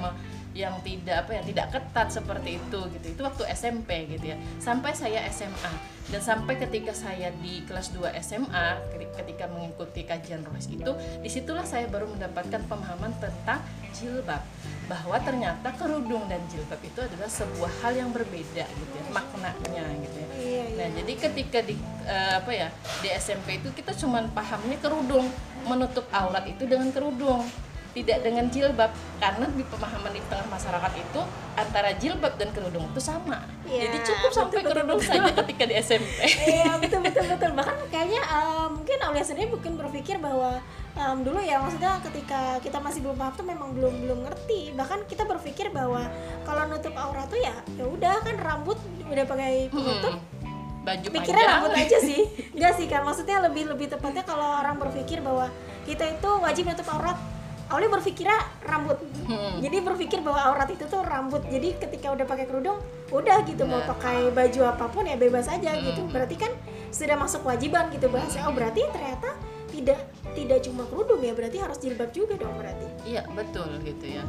yang 0.53 0.77
tidak 0.85 1.25
apa 1.25 1.41
ya 1.41 1.43
tidak 1.49 1.67
ketat 1.73 2.09
seperti 2.13 2.61
itu 2.61 2.81
gitu. 2.93 3.07
Itu 3.17 3.21
waktu 3.25 3.49
SMP 3.57 4.05
gitu 4.13 4.37
ya. 4.37 4.37
Sampai 4.61 4.93
saya 4.93 5.25
SMA 5.33 5.73
dan 6.13 6.21
sampai 6.21 6.61
ketika 6.61 6.93
saya 6.93 7.33
di 7.41 7.65
kelas 7.65 7.95
2 7.97 8.11
SMA 8.21 8.67
ketika 9.17 9.47
mengikuti 9.49 10.03
kajian 10.03 10.43
rohis 10.45 10.69
itu 10.69 10.93
di 11.23 11.31
situlah 11.31 11.65
saya 11.65 11.87
baru 11.89 12.11
mendapatkan 12.11 12.59
pemahaman 12.67 13.15
tentang 13.23 13.63
jilbab 13.95 14.43
bahwa 14.93 15.17
ternyata 15.25 15.73
kerudung 15.81 16.29
dan 16.29 16.45
jilbab 16.53 16.77
itu 16.85 17.01
adalah 17.01 17.25
sebuah 17.25 17.73
hal 17.81 17.97
yang 17.97 18.13
berbeda 18.13 18.69
gitu 18.69 18.93
ya 18.93 19.05
maknanya 19.09 19.85
gitu 20.05 20.19
ya. 20.21 20.27
Iya, 20.37 20.37
iya. 20.37 20.63
nah 20.77 20.89
jadi 21.01 21.13
ketika 21.17 21.59
di 21.65 21.81
uh, 22.05 22.45
apa 22.45 22.53
ya 22.53 22.69
di 23.01 23.09
SMP 23.09 23.65
itu 23.65 23.73
kita 23.73 23.97
cuma 23.97 24.21
pahamnya 24.37 24.77
kerudung 24.85 25.33
menutup 25.65 26.05
aurat 26.13 26.45
itu 26.45 26.69
dengan 26.69 26.93
kerudung 26.93 27.41
tidak 27.93 28.25
dengan 28.25 28.49
jilbab. 28.49 28.93
Karena 29.21 29.47
di 29.53 29.65
pemahaman 29.69 30.13
di 30.17 30.23
tengah 30.27 30.49
masyarakat 30.49 30.93
itu 30.97 31.21
antara 31.55 31.93
jilbab 32.01 32.35
dan 32.41 32.49
kerudung 32.51 32.89
itu 32.89 33.01
sama. 33.01 33.45
Iya, 33.69 33.89
jadi 33.89 33.99
cukup 34.03 34.31
sampai 34.33 34.61
betul, 34.61 34.71
kerudung 34.73 34.99
betul. 34.99 35.13
saja 35.13 35.31
ketika 35.45 35.65
di 35.69 35.75
SMP 35.79 36.19
Iya 36.49 36.73
betul 36.81 37.01
betul 37.05 37.25
betul. 37.29 37.51
Bahkan 37.53 37.77
kayaknya 37.93 38.23
eh, 38.25 38.67
mungkin 38.73 38.99
Aulia 39.05 39.25
sendiri 39.25 39.49
mungkin 39.53 39.73
berpikir 39.77 40.17
bahwa 40.19 40.59
em, 40.93 41.19
dulu 41.25 41.41
ya 41.41 41.57
maksudnya 41.59 41.99
ketika 42.05 42.61
kita 42.61 42.79
masih 42.79 43.01
belum 43.01 43.17
paham 43.17 43.33
tuh 43.33 43.47
memang 43.47 43.69
belum 43.73 43.95
belum 44.05 44.19
ngerti. 44.29 44.77
Bahkan 44.77 45.09
kita 45.09 45.25
berpikir 45.25 45.73
bahwa 45.73 46.05
kalau 46.45 46.69
nutup 46.69 46.93
aurat 46.95 47.27
tuh 47.29 47.41
ya 47.41 47.55
ya 47.77 47.85
udah 47.89 48.21
kan 48.21 48.37
rambut 48.39 48.77
udah 49.09 49.25
pakai 49.25 49.69
penutup. 49.73 50.15
Mm-mm. 50.17 50.41
baju 50.83 51.07
pikirnya 51.15 51.47
panjang. 51.47 51.55
rambut 51.63 51.73
aja 51.79 51.99
sih. 52.03 52.21
Enggak 52.59 52.73
sih 52.75 52.87
kan 52.91 53.07
maksudnya 53.07 53.39
lebih 53.47 53.71
lebih 53.71 53.87
tepatnya 53.87 54.27
kalau 54.27 54.59
orang 54.59 54.77
berpikir 54.83 55.23
bahwa 55.23 55.47
kita 55.87 56.05
itu 56.11 56.31
wajib 56.43 56.67
nutup 56.67 56.89
aurat 56.91 57.15
Aulia 57.73 57.89
berpikirnya 57.89 58.37
rambut. 58.69 59.01
Hmm. 59.25 59.57
jadi 59.65 59.81
berpikir 59.81 60.21
bahwa 60.21 60.45
aurat 60.45 60.69
itu 60.69 60.85
tuh 60.85 61.01
rambut. 61.01 61.41
Jadi 61.49 61.73
ketika 61.81 62.13
udah 62.13 62.27
pakai 62.29 62.45
kerudung 62.45 62.77
udah 63.09 63.41
gitu. 63.49 63.65
Mau 63.65 63.81
Nah. 63.81 63.89
pakai 63.97 64.29
baju 64.29 64.61
apa 64.69 64.85
pun 64.93 65.09
ya 65.09 65.17
bebas 65.17 65.49
aja 65.49 65.73
gitu. 65.81 66.05
Hmm. 66.05 66.13
berarti 66.13 66.37
kan 66.37 66.53
sudah 66.93 67.17
masuk 67.17 67.49
kewajiban 67.49 67.89
gitu 67.89 68.13
bahasa 68.13 68.45
oh 68.45 68.53
berarti 68.53 68.85
ternyata 68.93 69.33
tidak 69.83 70.01
tidak 70.39 70.59
cuma 70.63 70.87
kerudung 70.87 71.19
ya 71.27 71.35
berarti 71.35 71.59
harus 71.59 71.79
jilbab 71.83 72.15
juga 72.15 72.39
dong 72.39 72.55
berarti. 72.55 72.87
Iya 73.03 73.27
betul 73.35 73.67
gitu 73.83 74.07
ya. 74.07 74.23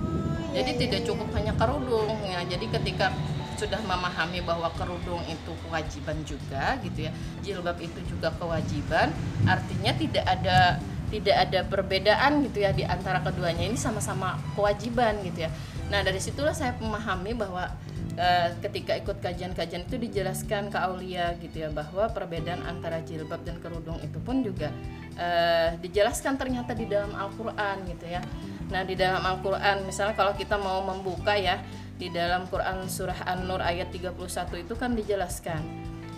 Iya, 0.50 0.66
jadi 0.66 0.72
iya. 0.74 0.82
tidak 0.82 1.02
cukup 1.06 1.30
hanya 1.38 1.54
kerudung 1.54 2.10
ya. 2.26 2.42
Jadi 2.50 2.66
ketika 2.74 3.14
sudah 3.54 3.80
memahami 3.86 4.42
bahwa 4.42 4.68
kerudung 4.74 5.22
itu 5.30 5.52
kewajiban 5.70 6.18
juga 6.26 6.76
gitu 6.82 7.06
ya 7.06 7.14
jilbab 7.46 7.78
itu 7.80 8.02
juga 8.10 8.34
kewajiban 8.36 9.14
artinya 9.46 9.94
tidak 9.94 10.26
ada 10.26 10.82
tidak 11.14 11.38
ada 11.38 11.60
perbedaan 11.70 12.42
gitu 12.50 12.66
ya 12.66 12.74
di 12.74 12.82
antara 12.82 13.22
keduanya. 13.22 13.70
Ini 13.70 13.78
sama-sama 13.78 14.42
kewajiban 14.58 15.22
gitu 15.22 15.46
ya. 15.46 15.50
Nah 15.94 16.02
dari 16.02 16.18
situlah 16.18 16.58
saya 16.58 16.74
memahami 16.82 17.38
bahwa 17.38 17.70
eh, 18.18 18.50
ketika 18.66 18.98
ikut 18.98 19.22
kajian-kajian 19.22 19.86
itu 19.86 20.02
dijelaskan 20.02 20.74
ke 20.74 20.78
Aulia 20.82 21.38
gitu 21.38 21.62
ya 21.62 21.70
bahwa 21.70 22.10
perbedaan 22.10 22.66
antara 22.66 23.06
jilbab 23.06 23.46
dan 23.46 23.62
kerudung 23.62 24.02
itu 24.02 24.18
pun 24.26 24.42
juga 24.42 24.74
eh, 25.18 25.78
dijelaskan 25.80 26.38
ternyata 26.38 26.72
di 26.78 26.86
dalam 26.90 27.14
Al-Qur'an 27.14 27.86
gitu 27.90 28.06
ya. 28.06 28.22
Nah, 28.72 28.82
di 28.88 28.96
dalam 28.98 29.22
Al-Qur'an 29.22 29.86
misalnya 29.86 30.18
kalau 30.18 30.34
kita 30.34 30.58
mau 30.58 30.82
membuka 30.82 31.38
ya 31.38 31.62
di 31.94 32.10
dalam 32.10 32.50
Quran 32.50 32.90
surah 32.90 33.22
An-Nur 33.30 33.62
ayat 33.62 33.94
31 33.94 34.18
itu 34.66 34.74
kan 34.74 34.98
dijelaskan 34.98 35.62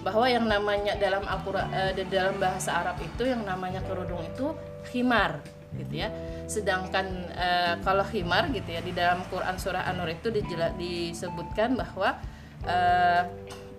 bahwa 0.08 0.25
yang 0.30 0.48
namanya 0.48 0.96
dalam 0.96 1.25
Al-Qur'an 1.28 1.94
di 1.98 2.06
dalam 2.08 2.40
bahasa 2.40 2.80
Arab 2.80 3.02
itu 3.04 3.28
yang 3.28 3.44
namanya 3.44 3.84
kerudung 3.84 4.24
itu 4.24 4.56
khimar 4.88 5.44
gitu 5.75 6.06
ya. 6.06 6.10
Sedangkan 6.48 7.06
eh, 7.36 7.74
kalau 7.84 8.06
khimar 8.08 8.50
gitu 8.56 8.70
ya 8.72 8.82
di 8.82 8.96
dalam 8.96 9.25
Quran 9.28 9.60
surah 9.60 9.84
An-Nur 9.92 10.08
itu 10.14 10.32
dijela- 10.32 10.74
disebutkan 10.80 11.75
bahwa 11.75 12.16
eh, 12.64 13.22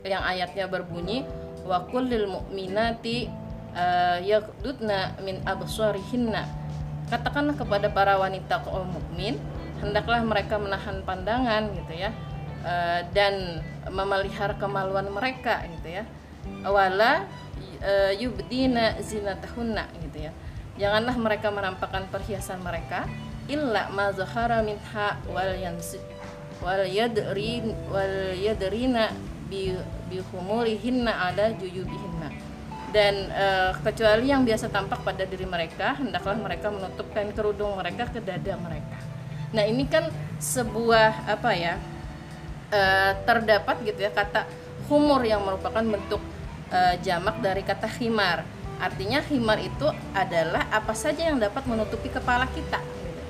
yang 0.07 0.23
ayatnya 0.23 0.69
berbunyi 0.71 1.27
wa 1.67 1.83
kullil 1.91 2.31
mu'minati 2.31 3.46
eh, 3.77 4.19
yaghdudna 4.25 5.21
min 5.21 5.45
absarihinna. 5.45 6.49
Katakanlah 7.07 7.55
kepada 7.55 7.87
para 7.93 8.19
wanita 8.19 8.65
kaum 8.67 8.91
mukmin 8.91 9.39
hendaklah 9.79 10.25
mereka 10.25 10.57
menahan 10.57 11.05
pandangan 11.05 11.71
gitu 11.77 11.93
ya 11.95 12.11
eh, 12.65 13.01
dan 13.13 13.61
memelihara 13.93 14.57
kemaluan 14.57 15.07
mereka 15.13 15.63
gitu 15.79 16.01
ya. 16.01 16.05
Wala 16.65 17.29
eh, 17.85 18.17
yubdina 18.19 18.99
zinatahunna 18.99 19.87
gitu 20.03 20.27
ya. 20.27 20.33
Janganlah 20.77 21.17
mereka 21.17 21.49
menampakkan 21.49 22.05
perhiasan 22.13 22.61
mereka 22.61 23.09
illa 23.47 23.89
ma 23.95 24.11
zahara 24.11 24.61
minha 24.61 25.17
wal 25.31 25.55
yansi 25.55 26.03
wal 26.61 26.83
yadrin 26.83 27.73
wal 27.89 28.35
yadrina 28.35 29.15
bi 29.47 29.71
bi 30.11 30.19
khumurihinna 30.19 31.31
ala 31.31 31.55
juyubihinna 31.55 32.29
dan 32.97 33.29
eh, 33.29 33.73
kecuali 33.85 34.33
yang 34.33 34.49
biasa 34.49 34.73
tampak 34.73 35.05
pada 35.05 35.29
diri 35.29 35.45
mereka 35.45 36.01
hendaklah 36.01 36.33
mereka 36.41 36.73
menutupkan 36.73 37.29
kerudung 37.37 37.77
mereka 37.77 38.09
ke 38.09 38.25
dada 38.25 38.57
mereka. 38.57 38.97
Nah 39.53 39.69
ini 39.69 39.85
kan 39.85 40.09
sebuah 40.41 41.29
apa 41.29 41.53
ya 41.53 41.77
eh, 42.73 43.13
terdapat 43.29 43.85
gitu 43.85 44.01
ya 44.01 44.09
kata 44.09 44.49
humur 44.89 45.21
yang 45.29 45.45
merupakan 45.45 45.85
bentuk 45.85 46.25
eh, 46.73 46.97
jamak 47.05 47.37
dari 47.45 47.61
kata 47.61 47.85
khimar. 47.85 48.49
Artinya 48.81 49.21
khimar 49.21 49.61
itu 49.61 49.93
adalah 50.17 50.65
apa 50.73 50.97
saja 50.97 51.29
yang 51.29 51.37
dapat 51.37 51.69
menutupi 51.69 52.09
kepala 52.09 52.49
kita. 52.57 52.81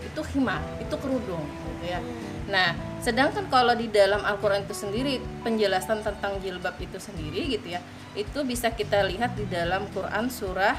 Itu 0.06 0.22
khimar 0.22 0.62
itu 0.78 0.94
kerudung 0.94 1.42
gitu 1.42 1.90
ya. 1.90 1.98
Nah 2.46 2.70
sedangkan 3.04 3.46
kalau 3.52 3.76
di 3.76 3.86
dalam 3.92 4.24
Al-Quran 4.24 4.64
itu 4.66 4.74
sendiri 4.74 5.20
penjelasan 5.46 6.02
tentang 6.02 6.40
jilbab 6.42 6.74
itu 6.80 6.96
sendiri 6.98 7.56
gitu 7.56 7.76
ya 7.76 7.80
itu 8.16 8.42
bisa 8.42 8.72
kita 8.72 9.04
lihat 9.04 9.36
di 9.36 9.46
dalam 9.46 9.86
Quran 9.92 10.32
surah 10.32 10.74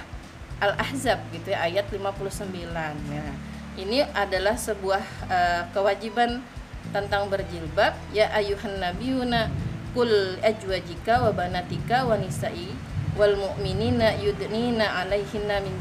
Al-Ahzab 0.58 1.22
gitu 1.32 1.54
ya 1.54 1.64
ayat 1.64 1.88
59 1.94 2.50
nah 2.74 3.34
ini 3.78 4.02
adalah 4.02 4.58
sebuah 4.58 5.04
eh, 5.30 5.62
kewajiban 5.70 6.42
tentang 6.90 7.30
berjilbab. 7.30 7.94
Ya 8.10 8.34
ayuhan 8.34 8.82
nabiyuna 8.82 9.54
kul 9.94 10.10
ajwajika 10.42 11.30
wa 11.30 11.32
banatika 11.32 12.04
wa 12.10 12.18
nisa'i 12.18 12.74
wal 13.14 13.38
mu'minina 13.38 14.18
yudnina 14.18 15.06
alaihinna 15.06 15.62
min 15.62 15.74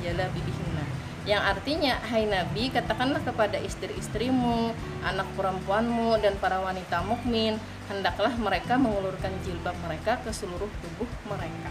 yang 1.27 1.43
artinya 1.43 1.99
hai 2.07 2.23
nabi 2.23 2.71
katakanlah 2.71 3.19
kepada 3.19 3.59
istri-istrimu 3.59 4.71
anak 5.03 5.27
perempuanmu 5.35 6.23
dan 6.23 6.39
para 6.39 6.63
wanita 6.63 7.03
mukmin 7.03 7.59
hendaklah 7.91 8.31
mereka 8.39 8.79
mengulurkan 8.79 9.35
jilbab 9.43 9.75
mereka 9.83 10.23
ke 10.23 10.31
seluruh 10.31 10.71
tubuh 10.71 11.11
mereka. 11.27 11.71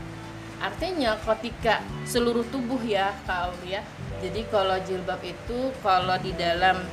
Artinya 0.59 1.15
ketika 1.23 1.79
seluruh 2.03 2.43
tubuh 2.51 2.79
ya 2.83 3.15
Kak 3.23 3.55
Aulia 3.55 3.79
jadi 4.19 4.43
kalau 4.51 4.75
jilbab 4.83 5.23
itu 5.23 5.71
kalau 5.79 6.19
di 6.19 6.35
dalam 6.35 6.83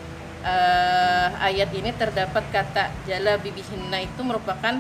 eh, 0.47 1.29
ayat 1.43 1.71
ini 1.75 1.91
terdapat 1.99 2.47
kata 2.55 2.95
jala 3.11 3.43
bibihinna 3.43 4.07
itu 4.07 4.23
merupakan 4.23 4.79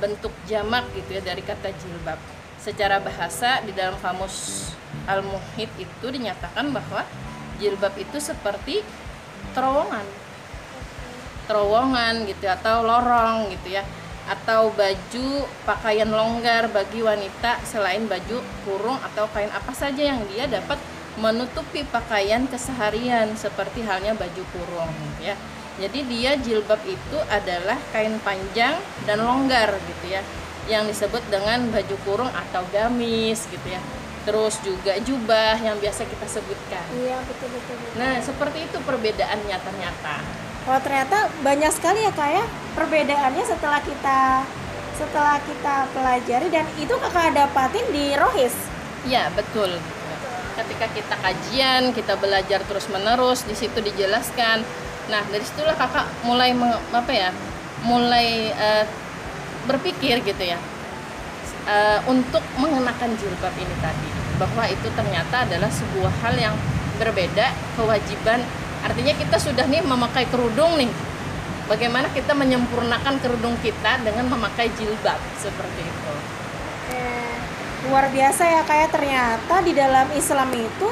bentuk 0.00 0.32
jamak 0.48 0.88
gitu 0.96 1.20
ya 1.20 1.22
dari 1.24 1.44
kata 1.44 1.76
jilbab 1.76 2.37
secara 2.68 3.00
bahasa 3.00 3.64
di 3.64 3.72
dalam 3.72 3.96
kamus 4.04 4.68
al-muhid 5.08 5.72
itu 5.80 6.06
dinyatakan 6.12 6.68
bahwa 6.68 7.00
jilbab 7.56 7.96
itu 7.96 8.20
seperti 8.20 8.84
terowongan. 9.56 10.04
Terowongan 11.48 12.28
gitu 12.28 12.44
atau 12.44 12.84
lorong 12.84 13.48
gitu 13.56 13.72
ya. 13.80 13.88
Atau 14.28 14.68
baju 14.76 15.48
pakaian 15.64 16.12
longgar 16.12 16.68
bagi 16.68 17.00
wanita 17.00 17.64
selain 17.64 18.04
baju 18.04 18.44
kurung 18.68 19.00
atau 19.00 19.24
kain. 19.32 19.48
Apa 19.48 19.72
saja 19.72 20.04
yang 20.04 20.20
dia 20.28 20.44
dapat 20.44 20.76
menutupi 21.16 21.88
pakaian 21.88 22.44
keseharian 22.44 23.32
seperti 23.32 23.80
halnya 23.80 24.12
baju 24.12 24.44
kurung 24.52 24.92
ya. 25.24 25.32
Jadi 25.78 25.98
dia 26.10 26.34
jilbab 26.34 26.82
itu 26.82 27.18
adalah 27.30 27.78
kain 27.94 28.18
panjang 28.26 28.74
dan 29.06 29.22
longgar 29.22 29.78
gitu 29.78 30.06
ya 30.10 30.22
yang 30.66 30.84
disebut 30.84 31.22
dengan 31.30 31.70
baju 31.70 31.96
kurung 32.02 32.30
atau 32.34 32.66
gamis 32.74 33.46
gitu 33.46 33.66
ya. 33.70 33.80
Terus 34.26 34.60
juga 34.60 34.98
jubah 35.00 35.56
yang 35.56 35.78
biasa 35.80 36.04
kita 36.04 36.26
sebutkan. 36.28 36.84
iya 36.98 37.16
betul 37.24 37.48
betul, 37.48 37.74
betul. 37.80 37.96
Nah, 37.96 38.20
seperti 38.20 38.58
itu 38.68 38.78
perbedaannya 38.82 39.56
ternyata. 39.56 40.14
Kalau 40.68 40.80
ternyata 40.84 41.32
banyak 41.40 41.72
sekali 41.72 42.04
ya 42.04 42.12
kak 42.12 42.28
ya 42.28 42.44
perbedaannya 42.76 43.44
setelah 43.48 43.80
kita 43.80 44.44
setelah 44.98 45.38
kita 45.46 45.86
pelajari 45.94 46.48
dan 46.50 46.66
itu 46.76 46.92
kakak 46.92 47.32
dapatin 47.32 47.86
di 47.94 48.18
Rohis. 48.18 48.52
Ya 49.06 49.30
betul. 49.32 49.78
Ketika 50.58 50.90
kita 50.90 51.14
kajian, 51.22 51.94
kita 51.94 52.18
belajar 52.18 52.60
terus 52.66 52.90
menerus, 52.90 53.46
di 53.46 53.54
situ 53.54 53.78
dijelaskan. 53.78 54.66
Nah 55.08 55.24
dari 55.32 55.44
situlah 55.44 55.72
kakak 55.72 56.04
mulai 56.28 56.52
me- 56.52 56.80
apa 56.92 57.12
ya, 57.12 57.30
mulai 57.84 58.52
eh, 58.52 58.84
berpikir 59.64 60.20
gitu 60.20 60.44
ya, 60.44 60.60
eh, 61.68 61.98
untuk 62.08 62.44
mengenakan 62.60 63.16
jilbab 63.16 63.54
ini 63.56 63.76
tadi, 63.80 64.08
bahwa 64.36 64.64
itu 64.68 64.88
ternyata 64.92 65.48
adalah 65.48 65.68
sebuah 65.72 66.12
hal 66.24 66.34
yang 66.36 66.54
berbeda, 67.00 67.52
kewajiban. 67.76 68.44
Artinya 68.84 69.14
kita 69.16 69.36
sudah 69.40 69.64
nih 69.66 69.82
memakai 69.82 70.28
kerudung 70.28 70.76
nih. 70.76 70.90
Bagaimana 71.68 72.08
kita 72.16 72.32
menyempurnakan 72.32 73.20
kerudung 73.20 73.52
kita 73.60 74.00
dengan 74.00 74.28
memakai 74.32 74.72
jilbab 74.80 75.20
seperti 75.36 75.84
itu. 75.84 76.14
Eh, 76.96 77.36
luar 77.88 78.08
biasa 78.08 78.42
ya 78.48 78.62
kayak 78.64 78.88
ternyata 78.88 79.54
di 79.60 79.72
dalam 79.76 80.08
Islam 80.16 80.48
itu 80.56 80.88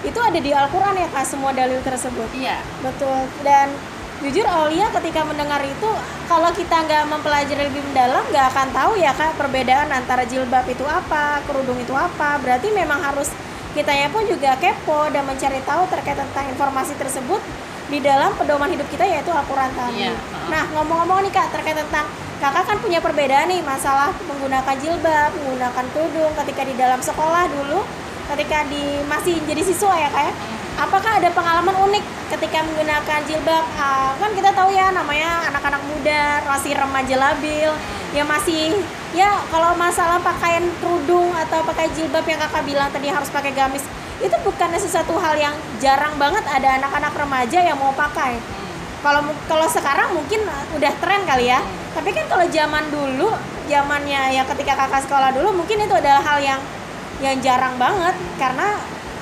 itu 0.00 0.16
ada 0.16 0.38
di 0.40 0.50
Al-Quran 0.52 0.96
ya 0.96 1.08
kak 1.12 1.26
semua 1.28 1.52
dalil 1.52 1.80
tersebut? 1.84 2.28
Iya, 2.32 2.56
betul. 2.80 3.20
Dan 3.44 3.68
jujur 4.24 4.44
Aulia 4.48 4.88
ketika 4.96 5.24
mendengar 5.24 5.60
itu 5.64 5.90
kalau 6.28 6.52
kita 6.52 6.76
nggak 6.84 7.04
mempelajari 7.08 7.68
lebih 7.68 7.84
mendalam 7.92 8.24
nggak 8.28 8.46
akan 8.52 8.68
tahu 8.72 8.92
ya 9.00 9.12
kak 9.16 9.36
perbedaan 9.36 9.88
antara 9.92 10.24
jilbab 10.24 10.64
itu 10.68 10.84
apa 10.88 11.44
kerudung 11.44 11.76
itu 11.76 11.92
apa. 11.92 12.40
Berarti 12.40 12.72
memang 12.72 13.00
harus 13.00 13.28
kitanya 13.76 14.08
pun 14.08 14.24
juga 14.24 14.56
kepo 14.56 15.12
dan 15.12 15.22
mencari 15.28 15.60
tahu 15.62 15.82
terkait 15.92 16.16
tentang 16.16 16.44
informasi 16.48 16.96
tersebut 16.96 17.40
di 17.90 17.98
dalam 17.98 18.32
pedoman 18.38 18.70
hidup 18.70 18.86
kita 18.88 19.02
yaitu 19.04 19.30
Al-Quran 19.34 19.70
tadi. 19.74 20.06
Iya, 20.08 20.14
Nah 20.48 20.64
ngomong-ngomong 20.78 21.26
nih 21.26 21.32
kak 21.34 21.52
terkait 21.52 21.76
tentang 21.76 22.06
kakak 22.40 22.64
kan 22.64 22.76
punya 22.80 22.98
perbedaan 23.04 23.52
nih 23.52 23.60
masalah 23.60 24.16
menggunakan 24.24 24.74
jilbab, 24.80 25.30
menggunakan 25.36 25.86
tudung 25.92 26.32
ketika 26.40 26.62
di 26.64 26.74
dalam 26.74 27.00
sekolah 27.04 27.44
dulu, 27.52 27.84
ketika 28.36 28.66
di 28.70 29.02
masih 29.06 29.38
jadi 29.44 29.62
siswa 29.62 29.94
ya 29.96 30.08
kak 30.12 30.24
ya. 30.30 30.34
Apakah 30.80 31.20
ada 31.20 31.28
pengalaman 31.34 31.76
unik 31.76 32.04
ketika 32.32 32.64
menggunakan 32.64 33.20
jilbab? 33.28 33.64
Ah, 33.76 34.16
kan 34.16 34.32
kita 34.32 34.54
tahu 34.54 34.72
ya 34.72 34.88
namanya 34.94 35.50
anak-anak 35.52 35.82
muda, 35.84 36.40
masih 36.48 36.72
remaja 36.72 37.16
labil, 37.20 37.68
yang 38.10 38.26
masih 38.26 38.74
ya 39.14 39.42
kalau 39.50 39.74
masalah 39.78 40.18
pakaian 40.22 40.62
kerudung 40.82 41.30
atau 41.34 41.62
pakai 41.66 41.90
jilbab 41.94 42.26
yang 42.26 42.38
kakak 42.38 42.62
bilang 42.66 42.88
tadi 42.90 43.10
harus 43.10 43.30
pakai 43.30 43.54
gamis 43.54 43.82
itu 44.20 44.36
bukannya 44.44 44.78
sesuatu 44.78 45.16
hal 45.18 45.34
yang 45.38 45.54
jarang 45.78 46.14
banget 46.18 46.44
ada 46.46 46.76
anak-anak 46.78 47.14
remaja 47.14 47.58
yang 47.62 47.78
mau 47.78 47.94
pakai 47.94 48.38
kalau 49.00 49.24
kalau 49.48 49.66
sekarang 49.70 50.12
mungkin 50.12 50.44
udah 50.76 50.92
tren 51.00 51.22
kali 51.24 51.48
ya 51.48 51.62
tapi 51.96 52.12
kan 52.12 52.26
kalau 52.28 52.46
zaman 52.50 52.84
dulu 52.92 53.30
zamannya 53.70 54.34
ya 54.34 54.42
ketika 54.44 54.74
kakak 54.76 55.06
sekolah 55.06 55.30
dulu 55.32 55.62
mungkin 55.62 55.80
itu 55.80 55.94
adalah 55.94 56.22
hal 56.22 56.38
yang 56.42 56.60
yang 57.20 57.36
jarang 57.44 57.76
banget 57.76 58.16
karena 58.40 58.80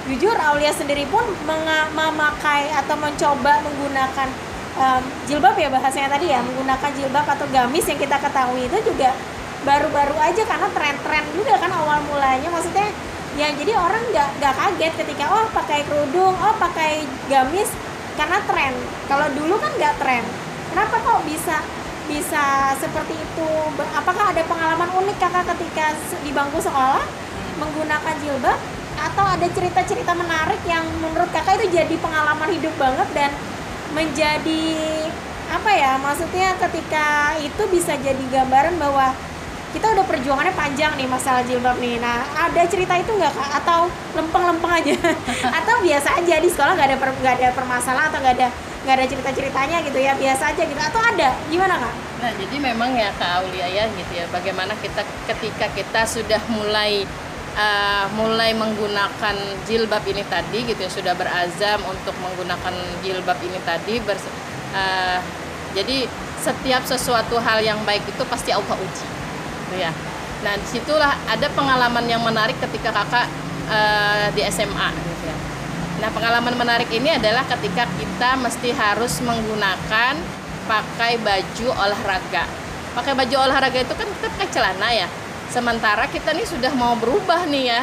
jujur 0.08 0.32
Aulia 0.38 0.72
sendiri 0.72 1.04
pun 1.12 1.22
memakai 1.92 2.72
atau 2.72 2.96
mencoba 2.96 3.60
menggunakan 3.60 4.28
em, 4.78 5.02
jilbab 5.28 5.58
ya 5.58 5.68
bahasanya 5.68 6.08
tadi 6.16 6.32
ya 6.32 6.40
menggunakan 6.40 6.90
jilbab 6.96 7.26
atau 7.26 7.44
gamis 7.52 7.84
yang 7.84 8.00
kita 8.00 8.16
ketahui 8.16 8.64
itu 8.64 8.78
juga 8.88 9.12
baru-baru 9.66 10.16
aja 10.22 10.42
karena 10.46 10.68
tren-tren 10.70 11.24
juga 11.34 11.58
kan 11.58 11.70
awal 11.74 11.98
mulanya. 12.08 12.48
Maksudnya 12.48 12.88
ya 13.36 13.52
jadi 13.52 13.76
orang 13.76 14.02
nggak 14.14 14.28
nggak 14.40 14.54
kaget 14.54 14.92
ketika 15.04 15.24
oh 15.28 15.46
pakai 15.52 15.84
kerudung 15.84 16.34
oh 16.38 16.54
pakai 16.56 17.04
gamis 17.28 17.68
karena 18.16 18.38
tren. 18.46 18.72
Kalau 19.10 19.26
dulu 19.34 19.60
kan 19.60 19.74
nggak 19.76 19.94
tren. 20.00 20.24
Kenapa 20.72 20.96
kok 21.02 21.20
bisa 21.26 21.60
bisa 22.08 22.72
seperti 22.80 23.12
itu? 23.12 23.50
Apakah 23.92 24.32
ada 24.32 24.40
pengalaman 24.48 24.88
unik 25.04 25.16
kakak 25.20 25.44
ketika 25.52 25.92
di 26.24 26.32
bangku 26.32 26.62
sekolah 26.62 27.27
menggunakan 27.58 28.14
jilbab 28.22 28.58
atau 28.98 29.24
ada 29.26 29.46
cerita-cerita 29.46 30.10
menarik 30.14 30.58
yang 30.66 30.82
menurut 30.98 31.30
kakak 31.30 31.62
itu 31.62 31.78
jadi 31.78 31.94
pengalaman 32.02 32.50
hidup 32.50 32.74
banget 32.74 33.08
dan 33.14 33.30
menjadi 33.94 34.64
apa 35.48 35.70
ya 35.72 35.96
maksudnya 35.96 36.52
ketika 36.60 37.32
itu 37.40 37.62
bisa 37.72 37.96
jadi 37.96 38.20
gambaran 38.28 38.76
bahwa 38.76 39.14
kita 39.68 39.84
udah 39.92 40.04
perjuangannya 40.08 40.54
panjang 40.56 40.92
nih 40.96 41.04
masalah 41.04 41.44
jilbab 41.44 41.76
nih. 41.76 42.00
Nah 42.00 42.24
ada 42.36 42.62
cerita 42.64 42.96
itu 42.96 43.12
nggak 43.12 43.32
kak? 43.36 43.50
Atau 43.62 43.92
lempeng-lempeng 44.16 44.72
aja? 44.80 44.96
Atau 45.60 45.84
biasa 45.84 46.08
aja 46.24 46.34
di 46.40 46.48
sekolah 46.48 46.72
nggak 46.72 46.88
ada 46.88 46.96
per, 46.96 47.10
ada 47.20 47.48
permasalahan 47.52 48.08
atau 48.08 48.20
nggak 48.24 48.34
ada 48.40 48.48
nggak 48.88 48.94
ada 48.96 49.06
cerita 49.06 49.30
ceritanya 49.36 49.76
gitu 49.84 49.98
ya? 50.00 50.16
Biasa 50.16 50.56
aja 50.56 50.62
gitu. 50.64 50.80
Atau 50.80 51.00
ada? 51.04 51.36
Gimana 51.52 51.74
kak? 51.76 51.94
Nah, 52.18 52.32
jadi 52.34 52.56
memang 52.58 52.90
ya 52.98 53.14
Kak 53.14 53.30
Aulia 53.44 53.68
ya 53.70 53.84
gitu 53.94 54.12
ya, 54.18 54.26
bagaimana 54.34 54.74
kita 54.82 55.06
ketika 55.30 55.70
kita 55.70 56.02
sudah 56.02 56.42
mulai 56.50 57.06
uh, 57.56 58.06
mulai 58.18 58.52
menggunakan 58.52 59.36
jilbab 59.64 60.04
ini 60.04 60.26
tadi 60.26 60.66
gitu 60.68 60.80
ya, 60.84 60.90
sudah 60.90 61.14
berazam 61.14 61.80
untuk 61.88 62.12
menggunakan 62.20 62.74
jilbab 63.00 63.38
ini 63.40 63.58
tadi 63.64 64.02
bers- 64.02 64.32
uh, 64.74 65.20
jadi 65.72 66.08
setiap 66.38 66.82
sesuatu 66.86 67.36
hal 67.42 67.60
yang 67.60 67.78
baik 67.84 68.02
itu 68.08 68.22
pasti 68.26 68.50
Allah 68.54 68.76
uji. 68.78 69.06
Gitu 69.68 69.76
ya. 69.78 69.92
Nah, 70.38 70.54
di 70.54 70.66
situlah 70.70 71.12
ada 71.26 71.50
pengalaman 71.50 72.06
yang 72.06 72.22
menarik 72.22 72.54
ketika 72.62 72.94
Kakak 72.94 73.26
uh, 73.68 74.26
di 74.32 74.42
SMA 74.48 74.88
gitu 74.94 75.24
ya. 75.26 75.36
Nah, 75.98 76.08
pengalaman 76.14 76.54
menarik 76.54 76.88
ini 76.94 77.10
adalah 77.10 77.42
ketika 77.42 77.90
kita 77.98 78.38
mesti 78.38 78.70
harus 78.70 79.18
menggunakan 79.18 80.14
pakai 80.70 81.18
baju 81.18 81.68
olahraga. 81.74 82.46
Pakai 82.94 83.12
baju 83.18 83.34
olahraga 83.50 83.78
itu 83.82 83.94
kan 83.98 84.06
kita 84.06 84.26
pakai 84.30 84.48
celana 84.54 84.88
ya. 84.94 85.08
Sementara 85.48 86.04
kita 86.08 86.36
nih 86.36 86.44
sudah 86.44 86.72
mau 86.76 86.94
berubah 86.96 87.48
nih 87.48 87.64
ya. 87.72 87.80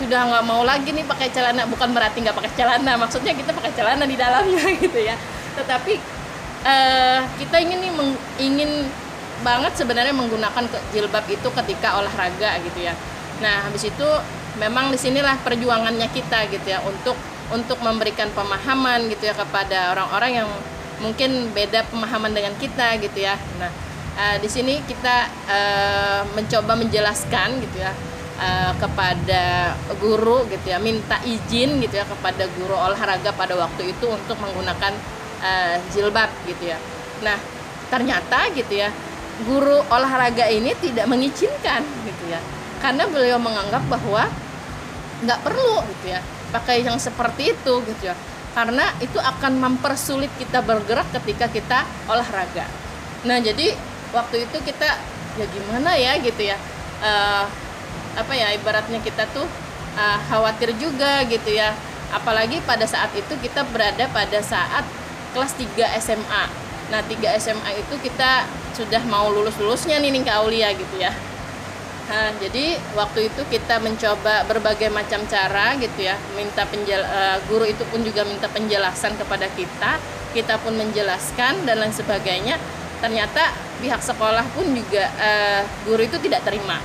Sudah 0.00 0.24
nggak 0.26 0.44
mau 0.48 0.64
lagi 0.64 0.90
nih 0.90 1.04
pakai 1.04 1.28
celana, 1.30 1.68
bukan 1.68 1.92
berarti 1.92 2.24
nggak 2.24 2.34
pakai 2.34 2.52
celana, 2.56 2.96
maksudnya 2.96 3.36
kita 3.36 3.52
pakai 3.52 3.72
celana 3.76 4.04
di 4.08 4.16
dalamnya 4.16 4.66
gitu 4.84 4.98
ya. 4.98 5.14
Tetapi 5.60 5.94
eh, 6.64 7.20
kita 7.38 7.56
ingin 7.60 7.78
nih 7.84 7.92
meng- 7.92 8.22
ingin 8.40 8.70
banget 9.42 9.74
sebenarnya 9.74 10.14
menggunakan 10.14 10.64
jilbab 10.94 11.26
itu 11.28 11.48
ketika 11.62 11.98
olahraga 12.00 12.62
gitu 12.64 12.80
ya. 12.80 12.94
Nah, 13.42 13.66
habis 13.68 13.84
itu 13.90 14.08
memang 14.56 14.92
di 14.92 14.98
sinilah 15.00 15.36
perjuangannya 15.42 16.08
kita 16.12 16.46
gitu 16.52 16.66
ya 16.70 16.78
untuk 16.84 17.16
untuk 17.52 17.76
memberikan 17.84 18.30
pemahaman 18.32 19.10
gitu 19.12 19.28
ya 19.28 19.34
kepada 19.36 19.92
orang-orang 19.92 20.44
yang 20.44 20.48
mungkin 21.02 21.50
beda 21.52 21.84
pemahaman 21.90 22.32
dengan 22.32 22.54
kita 22.56 22.96
gitu 23.02 23.18
ya. 23.18 23.36
Nah, 23.58 23.68
eh, 24.18 24.36
di 24.40 24.48
sini 24.48 24.80
kita 24.84 25.16
eh, 25.48 26.20
mencoba 26.34 26.72
menjelaskan 26.76 27.60
gitu 27.64 27.76
ya 27.80 27.92
eh, 28.40 28.72
kepada 28.76 29.74
guru 30.00 30.44
gitu 30.48 30.72
ya, 30.72 30.78
minta 30.82 31.20
izin 31.24 31.80
gitu 31.80 31.94
ya 32.00 32.04
kepada 32.06 32.48
guru 32.58 32.74
olahraga 32.74 33.30
pada 33.34 33.54
waktu 33.56 33.94
itu 33.94 34.06
untuk 34.08 34.36
menggunakan 34.40 34.92
eh, 35.44 35.76
jilbab 35.92 36.30
gitu 36.48 36.72
ya. 36.72 36.78
Nah, 37.22 37.38
ternyata 37.88 38.50
gitu 38.56 38.76
ya, 38.76 38.90
guru 39.44 39.80
olahraga 39.88 40.48
ini 40.48 40.72
tidak 40.80 41.06
mengizinkan 41.06 41.82
gitu 42.08 42.24
ya. 42.28 42.40
Karena 42.82 43.06
beliau 43.06 43.38
menganggap 43.38 43.86
bahwa 43.86 44.26
nggak 45.22 45.40
perlu 45.46 45.86
gitu 45.86 46.06
ya 46.10 46.20
pakai 46.50 46.82
yang 46.84 46.98
seperti 46.98 47.54
itu 47.54 47.74
gitu 47.86 48.02
ya 48.10 48.14
karena 48.52 48.84
itu 49.00 49.16
akan 49.16 49.56
mempersulit 49.56 50.28
kita 50.36 50.60
bergerak 50.60 51.08
ketika 51.14 51.46
kita 51.48 51.78
olahraga 52.10 52.66
nah 53.24 53.38
jadi 53.38 53.72
waktu 54.12 54.44
itu 54.44 54.56
kita 54.62 54.88
ya 55.40 55.46
gimana 55.48 55.96
ya 55.96 56.20
gitu 56.20 56.44
ya 56.44 56.56
Eh, 57.02 57.44
apa 58.14 58.32
ya 58.36 58.54
ibaratnya 58.54 59.02
kita 59.02 59.26
tuh 59.34 59.44
eh, 59.98 60.18
khawatir 60.30 60.70
juga 60.78 61.26
gitu 61.26 61.50
ya. 61.50 61.74
Apalagi 62.14 62.62
pada 62.62 62.86
saat 62.86 63.10
itu 63.18 63.34
kita 63.42 63.66
berada 63.74 64.06
pada 64.14 64.38
saat 64.38 64.86
kelas 65.34 65.52
3 65.58 65.98
SMA 65.98 66.44
nah 66.92 67.00
3 67.00 67.40
SMA 67.40 67.70
itu 67.80 67.94
kita 68.04 68.44
sudah 68.76 69.00
mau 69.08 69.32
lulus-lulusnya 69.32 69.96
nih 69.96 70.12
nih 70.12 70.22
ke 70.28 70.32
Aulia 70.36 70.68
gitu 70.76 71.00
ya. 71.00 71.08
Nah, 72.12 72.28
jadi 72.36 72.76
waktu 72.92 73.32
itu 73.32 73.40
kita 73.48 73.80
mencoba 73.80 74.44
berbagai 74.44 74.92
macam 74.92 75.24
cara 75.24 75.72
gitu 75.80 76.04
ya, 76.04 76.20
minta 76.36 76.68
penjel 76.68 77.00
eh, 77.00 77.40
guru 77.48 77.64
itu 77.64 77.80
pun 77.88 78.04
juga 78.04 78.28
minta 78.28 78.44
penjelasan 78.52 79.16
kepada 79.16 79.48
kita, 79.56 79.96
kita 80.36 80.60
pun 80.60 80.76
menjelaskan 80.76 81.64
dan 81.64 81.80
lain 81.80 81.96
sebagainya. 81.96 82.60
Ternyata 83.00 83.71
pihak 83.82 83.98
sekolah 83.98 84.46
pun 84.54 84.70
juga 84.70 85.10
eh, 85.18 85.60
guru 85.82 86.06
itu 86.06 86.16
tidak 86.22 86.46
terima. 86.46 86.78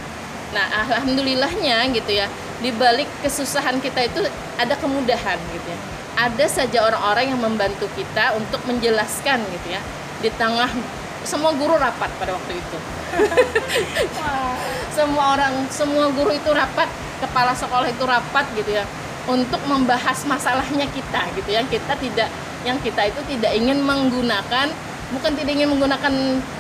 Nah, 0.52 0.66
alhamdulillahnya 0.82 1.94
gitu 1.94 2.18
ya, 2.18 2.26
di 2.58 2.74
balik 2.74 3.06
kesusahan 3.22 3.78
kita 3.78 4.10
itu 4.10 4.26
ada 4.58 4.74
kemudahan 4.82 5.38
gitu 5.54 5.68
ya. 5.70 5.80
Ada 6.18 6.50
saja 6.50 6.82
orang-orang 6.90 7.30
yang 7.30 7.42
membantu 7.46 7.86
kita 7.94 8.34
untuk 8.34 8.58
menjelaskan 8.66 9.46
gitu 9.54 9.68
ya. 9.70 9.82
Di 10.18 10.34
tengah 10.34 10.74
semua 11.28 11.52
guru 11.52 11.76
rapat 11.76 12.08
pada 12.16 12.32
waktu 12.40 12.56
itu 12.56 12.78
semua 14.96 15.36
orang 15.36 15.68
semua 15.68 16.08
guru 16.16 16.32
itu 16.32 16.50
rapat 16.56 16.88
kepala 17.20 17.52
sekolah 17.52 17.92
itu 17.92 18.04
rapat 18.08 18.48
gitu 18.56 18.72
ya 18.72 18.88
untuk 19.28 19.60
membahas 19.68 20.24
masalahnya 20.24 20.88
kita 20.88 21.22
gitu 21.36 21.50
ya 21.52 21.68
kita 21.68 22.00
tidak 22.00 22.32
yang 22.64 22.80
kita 22.80 23.12
itu 23.12 23.22
tidak 23.28 23.52
ingin 23.60 23.84
menggunakan 23.84 24.72
bukan 25.08 25.32
tidak 25.40 25.52
ingin 25.56 25.70
menggunakan 25.72 26.14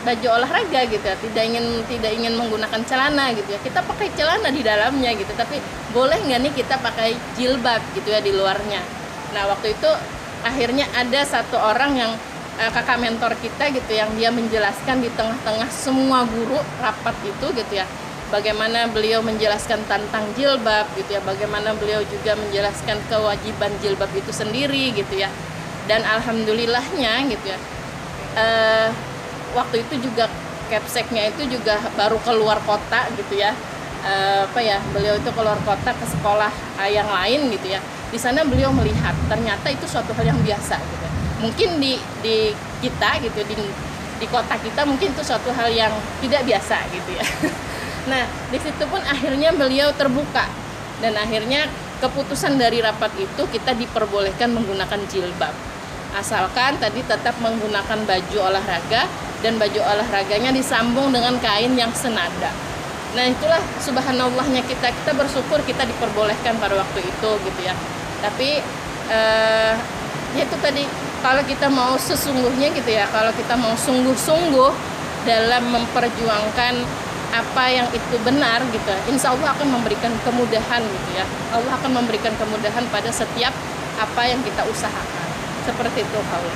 baju 0.07 0.27
olahraga 0.39 0.81
gitu 0.88 1.03
ya 1.03 1.15
tidak 1.19 1.43
ingin 1.43 1.65
tidak 1.91 2.12
ingin 2.15 2.33
menggunakan 2.39 2.79
celana 2.88 3.36
gitu 3.36 3.49
ya. 3.51 3.60
Kita 3.60 3.83
pakai 3.83 4.07
celana 4.15 4.49
di 4.51 4.63
dalamnya 4.63 5.12
gitu 5.19 5.31
tapi 5.36 5.60
boleh 5.91 6.15
nggak 6.23 6.39
nih 6.47 6.53
kita 6.55 6.79
pakai 6.79 7.15
jilbab 7.36 7.83
gitu 7.91 8.07
ya 8.07 8.23
di 8.23 8.31
luarnya? 8.31 8.79
Nah 9.36 9.51
waktu 9.51 9.75
itu 9.75 9.89
akhirnya 10.47 10.88
ada 10.95 11.21
satu 11.27 11.60
orang 11.60 11.91
yang 11.99 12.12
eh, 12.63 12.71
kakak 12.71 13.03
mentor 13.03 13.36
kita 13.43 13.67
gitu 13.75 13.91
yang 13.91 14.07
dia 14.15 14.31
menjelaskan 14.31 15.03
di 15.03 15.12
tengah-tengah 15.12 15.67
semua 15.67 16.23
guru 16.23 16.60
rapat 16.79 17.15
itu 17.27 17.47
gitu 17.51 17.73
ya 17.75 17.83
bagaimana 18.31 18.88
beliau 18.91 19.19
menjelaskan 19.23 19.83
tentang 19.88 20.23
jilbab 20.39 20.88
gitu 20.95 21.19
ya 21.19 21.21
bagaimana 21.23 21.75
beliau 21.75 21.99
juga 22.07 22.39
menjelaskan 22.39 22.95
kewajiban 23.12 23.71
jilbab 23.83 24.12
itu 24.15 24.31
sendiri 24.31 24.95
gitu 24.95 25.19
ya. 25.19 25.27
Dan 25.88 26.03
alhamdulillahnya 26.03 27.31
gitu 27.31 27.47
ya 27.47 27.60
eh, 28.38 28.89
waktu 29.58 29.82
itu 29.84 30.10
juga 30.10 30.30
capseknya 30.69 31.34
itu 31.34 31.47
juga 31.50 31.80
baru 31.97 32.21
keluar 32.21 32.62
kota 32.63 33.10
gitu 33.17 33.39
ya. 33.39 33.52
Eh, 34.06 34.45
apa 34.45 34.62
ya 34.62 34.78
beliau 34.93 35.17
itu 35.17 35.30
keluar 35.34 35.58
kota 35.65 35.91
ke 35.91 36.06
sekolah 36.06 36.54
eh, 36.86 36.93
yang 36.93 37.10
lain 37.10 37.50
gitu 37.58 37.73
ya. 37.73 37.82
Di 38.13 38.19
sana 38.21 38.45
beliau 38.45 38.69
melihat 38.71 39.17
ternyata 39.28 39.67
itu 39.67 39.84
suatu 39.89 40.13
hal 40.15 40.32
yang 40.32 40.39
biasa 40.45 40.78
gitu 40.80 41.04
ya. 41.04 41.12
mungkin 41.38 41.78
di 41.78 42.02
di 42.26 42.50
kita 42.82 43.21
gitu 43.21 43.45
di 43.45 43.54
di 44.17 44.26
kota 44.26 44.58
kita 44.58 44.82
mungkin 44.89 45.13
itu 45.13 45.21
suatu 45.21 45.54
hal 45.54 45.69
yang 45.69 45.93
tidak 46.21 46.45
biasa 46.45 46.78
gitu 46.93 47.12
ya. 47.17 47.26
Nah 48.08 48.23
di 48.47 48.56
situ 48.56 48.84
pun 48.88 49.04
akhirnya 49.04 49.52
beliau 49.52 49.91
terbuka. 49.93 50.47
Dan 50.97 51.13
akhirnya 51.13 51.69
keputusan 52.02 52.58
dari 52.58 52.82
rapat 52.82 53.13
itu 53.21 53.43
kita 53.54 53.78
diperbolehkan 53.78 54.50
menggunakan 54.50 54.97
jilbab 55.06 55.54
asalkan 56.17 56.82
tadi 56.82 57.06
tetap 57.06 57.38
menggunakan 57.39 58.03
baju 58.03 58.38
olahraga 58.49 59.06
dan 59.45 59.62
baju 59.62 59.80
olahraganya 59.86 60.49
disambung 60.49 61.13
dengan 61.13 61.38
kain 61.38 61.77
yang 61.77 61.93
senada. 61.93 62.49
Nah 63.13 63.25
itulah 63.30 63.62
subhanallahnya 63.82 64.65
kita. 64.65 64.89
Kita 64.89 65.13
bersyukur 65.13 65.62
kita 65.63 65.86
diperbolehkan 65.86 66.58
pada 66.58 66.77
waktu 66.77 67.06
itu 67.06 67.30
gitu 67.45 67.62
ya. 67.62 67.77
Tapi 68.21 68.62
eh, 69.13 69.73
ya 70.34 70.43
itu 70.43 70.58
tadi 70.58 70.84
kalau 71.21 71.41
kita 71.45 71.69
mau 71.69 71.93
sesungguhnya 71.97 72.73
gitu 72.73 72.91
ya 72.93 73.06
kalau 73.10 73.34
kita 73.34 73.53
mau 73.58 73.73
sungguh-sungguh 73.77 74.71
dalam 75.25 75.63
memperjuangkan 75.69 76.73
apa 77.27 77.63
yang 77.67 77.88
itu 77.91 78.15
benar 78.23 78.63
gitu 78.71 78.88
insya 79.12 79.36
Allah 79.36 79.51
akan 79.51 79.67
memberikan 79.67 80.13
kemudahan 80.25 80.82
gitu 80.82 81.10
ya. 81.13 81.25
Allah 81.53 81.73
akan 81.77 81.91
memberikan 82.03 82.34
kemudahan 82.38 82.86
pada 82.89 83.10
setiap 83.13 83.53
apa 83.97 84.21
yang 84.30 84.41
kita 84.45 84.62
usahakan 84.69 85.16
seperti 85.67 85.99
itu 86.08 86.19
kalau 86.32 86.51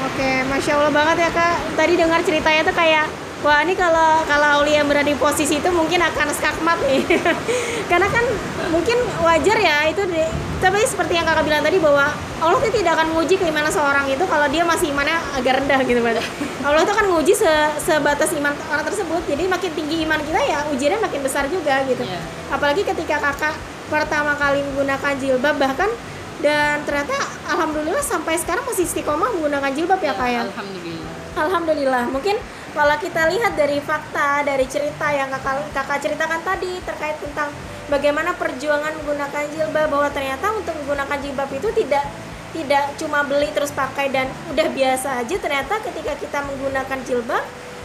Oke, 0.00 0.30
masya 0.48 0.80
Allah 0.80 0.88
banget 0.88 1.28
ya 1.28 1.28
kak. 1.28 1.76
Tadi 1.76 1.92
dengar 1.92 2.24
ceritanya 2.24 2.64
tuh 2.64 2.72
kayak 2.72 3.04
wah 3.44 3.60
ini 3.60 3.76
kalau 3.76 4.24
kalau 4.24 4.60
Aulia 4.60 4.80
berada 4.80 5.04
di 5.04 5.12
posisi 5.12 5.60
itu 5.60 5.68
mungkin 5.68 6.00
akan 6.00 6.28
skakmat 6.32 6.80
nih. 6.88 7.04
Karena 7.92 8.08
kan 8.08 8.24
mungkin 8.72 8.96
wajar 9.20 9.60
ya 9.60 9.92
itu 9.92 10.00
di, 10.08 10.24
tapi 10.64 10.80
seperti 10.88 11.20
yang 11.20 11.28
kakak 11.28 11.44
bilang 11.44 11.60
tadi 11.60 11.76
bahwa 11.76 12.16
Allah 12.40 12.58
itu 12.64 12.80
tidak 12.80 12.96
akan 12.96 13.12
menguji 13.12 13.36
keimanan 13.36 13.68
seorang 13.68 14.08
itu 14.08 14.24
kalau 14.24 14.48
dia 14.48 14.64
masih 14.64 14.88
imannya 14.88 15.20
agak 15.36 15.60
rendah 15.60 15.80
gitu 15.84 16.00
Mbak. 16.00 16.24
Allah 16.64 16.80
itu 16.80 16.92
akan 16.96 17.06
menguji 17.12 17.32
se, 17.36 17.52
sebatas 17.84 18.32
iman 18.40 18.56
orang 18.72 18.84
tersebut. 18.88 19.20
Jadi 19.28 19.52
makin 19.52 19.70
tinggi 19.76 19.96
iman 20.08 20.20
kita 20.24 20.40
ya 20.48 20.64
ujiannya 20.72 21.00
makin 21.04 21.20
besar 21.20 21.44
juga 21.52 21.84
gitu. 21.84 22.00
Iya. 22.08 22.20
Apalagi 22.48 22.88
ketika 22.88 23.20
kakak 23.20 23.52
pertama 23.92 24.32
kali 24.40 24.64
menggunakan 24.64 25.12
jilbab 25.20 25.60
bahkan 25.60 25.92
dan 26.40 26.82
ternyata 26.88 27.16
alhamdulillah 27.48 28.04
sampai 28.04 28.36
sekarang 28.40 28.64
masih 28.64 28.88
istiqomah 28.88 29.28
menggunakan 29.36 29.70
jilbab 29.76 30.00
ya 30.00 30.12
kak 30.16 30.28
ya. 30.28 30.42
Alhamdulillah 30.48 31.20
Alhamdulillah. 31.38 32.04
Mungkin 32.10 32.36
kalau 32.74 32.96
kita 32.98 33.30
lihat 33.30 33.54
dari 33.54 33.78
fakta, 33.82 34.42
dari 34.42 34.66
cerita 34.66 35.10
yang 35.14 35.30
kakak, 35.30 35.70
kakak 35.74 35.98
ceritakan 36.02 36.40
tadi 36.42 36.78
terkait 36.82 37.18
tentang 37.22 37.50
bagaimana 37.86 38.34
perjuangan 38.34 38.94
menggunakan 39.02 39.44
jilbab, 39.54 39.86
bahwa 39.90 40.08
ternyata 40.10 40.50
untuk 40.54 40.74
menggunakan 40.82 41.18
jilbab 41.22 41.50
itu 41.54 41.68
tidak 41.74 42.04
tidak 42.50 42.84
cuma 42.98 43.22
beli 43.22 43.46
terus 43.54 43.70
pakai 43.70 44.10
dan 44.10 44.26
udah 44.50 44.66
biasa 44.74 45.22
aja. 45.22 45.36
Ternyata 45.38 45.78
ketika 45.86 46.12
kita 46.18 46.38
menggunakan 46.46 46.98
jilbab, 47.06 47.44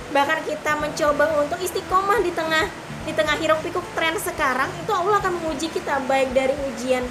bahkan 0.10 0.41
kita 0.46 0.74
mencoba 0.82 1.26
untuk 1.38 1.62
istiqomah 1.62 2.22
di 2.26 2.34
tengah 2.34 2.65
di 3.06 3.13
tengah 3.13 3.38
hiruk 3.38 3.62
pikuk 3.62 3.86
tren 3.94 4.18
sekarang, 4.18 4.65
itu 4.82 4.89
Allah 4.89 5.22
akan 5.22 5.38
menguji 5.38 5.70
kita 5.70 6.02
baik 6.10 6.34
dari 6.34 6.58
ujian 6.74 7.06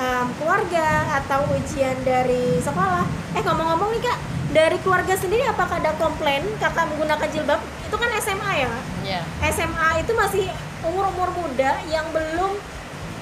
um, 0.00 0.26
keluarga 0.40 1.18
atau 1.22 1.44
ujian 1.56 1.96
dari 2.04 2.60
sekolah. 2.60 3.04
Eh 3.36 3.42
ngomong-ngomong 3.44 3.90
nih 3.96 4.02
kak, 4.04 4.18
dari 4.52 4.78
keluarga 4.80 5.14
sendiri 5.18 5.44
apakah 5.48 5.80
ada 5.80 5.92
komplain 5.98 6.44
kakak 6.62 6.88
menggunakan 6.92 7.28
jilbab? 7.28 7.60
Itu 7.88 7.96
kan 7.98 8.10
SMA 8.20 8.52
ya 8.56 8.72
ya 9.06 9.20
SMA 9.52 10.02
itu 10.02 10.12
masih 10.14 10.46
umur-umur 10.82 11.30
muda 11.34 11.78
yang 11.90 12.06
belum 12.10 12.58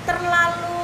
terlalu 0.05 0.84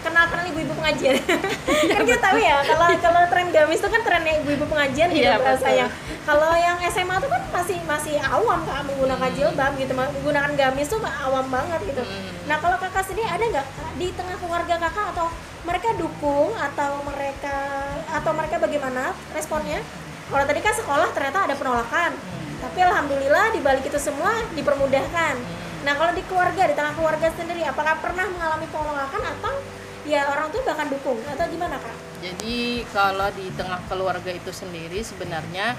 kenal 0.00 0.24
kenal 0.32 0.44
ibu-ibu 0.48 0.72
pengajian. 0.76 1.16
Kan 1.90 2.02
kita 2.04 2.20
tahu 2.20 2.38
ya 2.40 2.60
kalau 2.64 2.86
kalau 3.00 3.22
tren 3.28 3.48
gamis 3.52 3.78
itu 3.80 3.88
kan 3.88 4.02
trennya 4.04 4.32
ibu-ibu 4.40 4.64
pengajian 4.68 5.08
gitu 5.12 5.28
bahasanya 5.40 5.86
betul. 5.88 6.16
kalau 6.28 6.52
yang 6.56 6.78
SMA 6.88 7.14
itu 7.18 7.28
kan 7.28 7.42
masih 7.50 7.78
masih 7.84 8.14
awam 8.20 8.60
kak 8.64 8.84
menggunakan 8.86 9.30
jilbab 9.34 9.72
gitu 9.76 9.92
menggunakan 9.92 10.52
gamis 10.56 10.88
tuh 10.88 11.00
awam 11.02 11.46
banget 11.48 11.80
gitu. 11.88 12.02
Hmm. 12.02 12.30
nah 12.48 12.56
kalau 12.60 12.76
kakak 12.78 13.04
sendiri 13.06 13.28
ada 13.28 13.44
nggak 13.44 13.66
di 13.98 14.08
tengah 14.16 14.36
keluarga 14.40 14.74
kakak 14.76 15.06
atau 15.16 15.26
mereka 15.60 15.88
dukung 16.00 16.50
atau 16.56 16.90
mereka 17.04 17.56
atau 18.08 18.32
mereka 18.32 18.56
bagaimana 18.56 19.12
responnya? 19.36 19.84
Kalau 20.30 20.44
tadi 20.46 20.60
kan 20.62 20.74
sekolah 20.78 21.08
ternyata 21.10 21.38
ada 21.50 21.54
penolakan 21.58 22.12
tapi 22.60 22.78
alhamdulillah 22.84 23.56
di 23.56 23.60
balik 23.64 23.88
itu 23.88 23.96
semua 23.96 24.36
dipermudahkan. 24.52 25.34
Nah 25.80 25.92
kalau 25.96 26.12
di 26.12 26.22
keluarga 26.28 26.68
di 26.68 26.74
tengah 26.76 26.92
keluarga 26.92 27.28
sendiri 27.32 27.64
apakah 27.64 27.96
pernah 28.04 28.28
mengalami 28.28 28.68
penolakan 28.68 29.22
atau 29.36 29.54
ya 30.10 30.26
orang 30.26 30.50
tua 30.50 30.62
bahkan 30.66 30.90
dukung 30.90 31.22
atau 31.22 31.46
gimana 31.46 31.78
kak 31.78 31.94
Jadi 32.20 32.82
kalau 32.90 33.30
di 33.30 33.46
tengah 33.54 33.78
keluarga 33.86 34.30
itu 34.34 34.50
sendiri 34.50 34.98
sebenarnya 35.06 35.78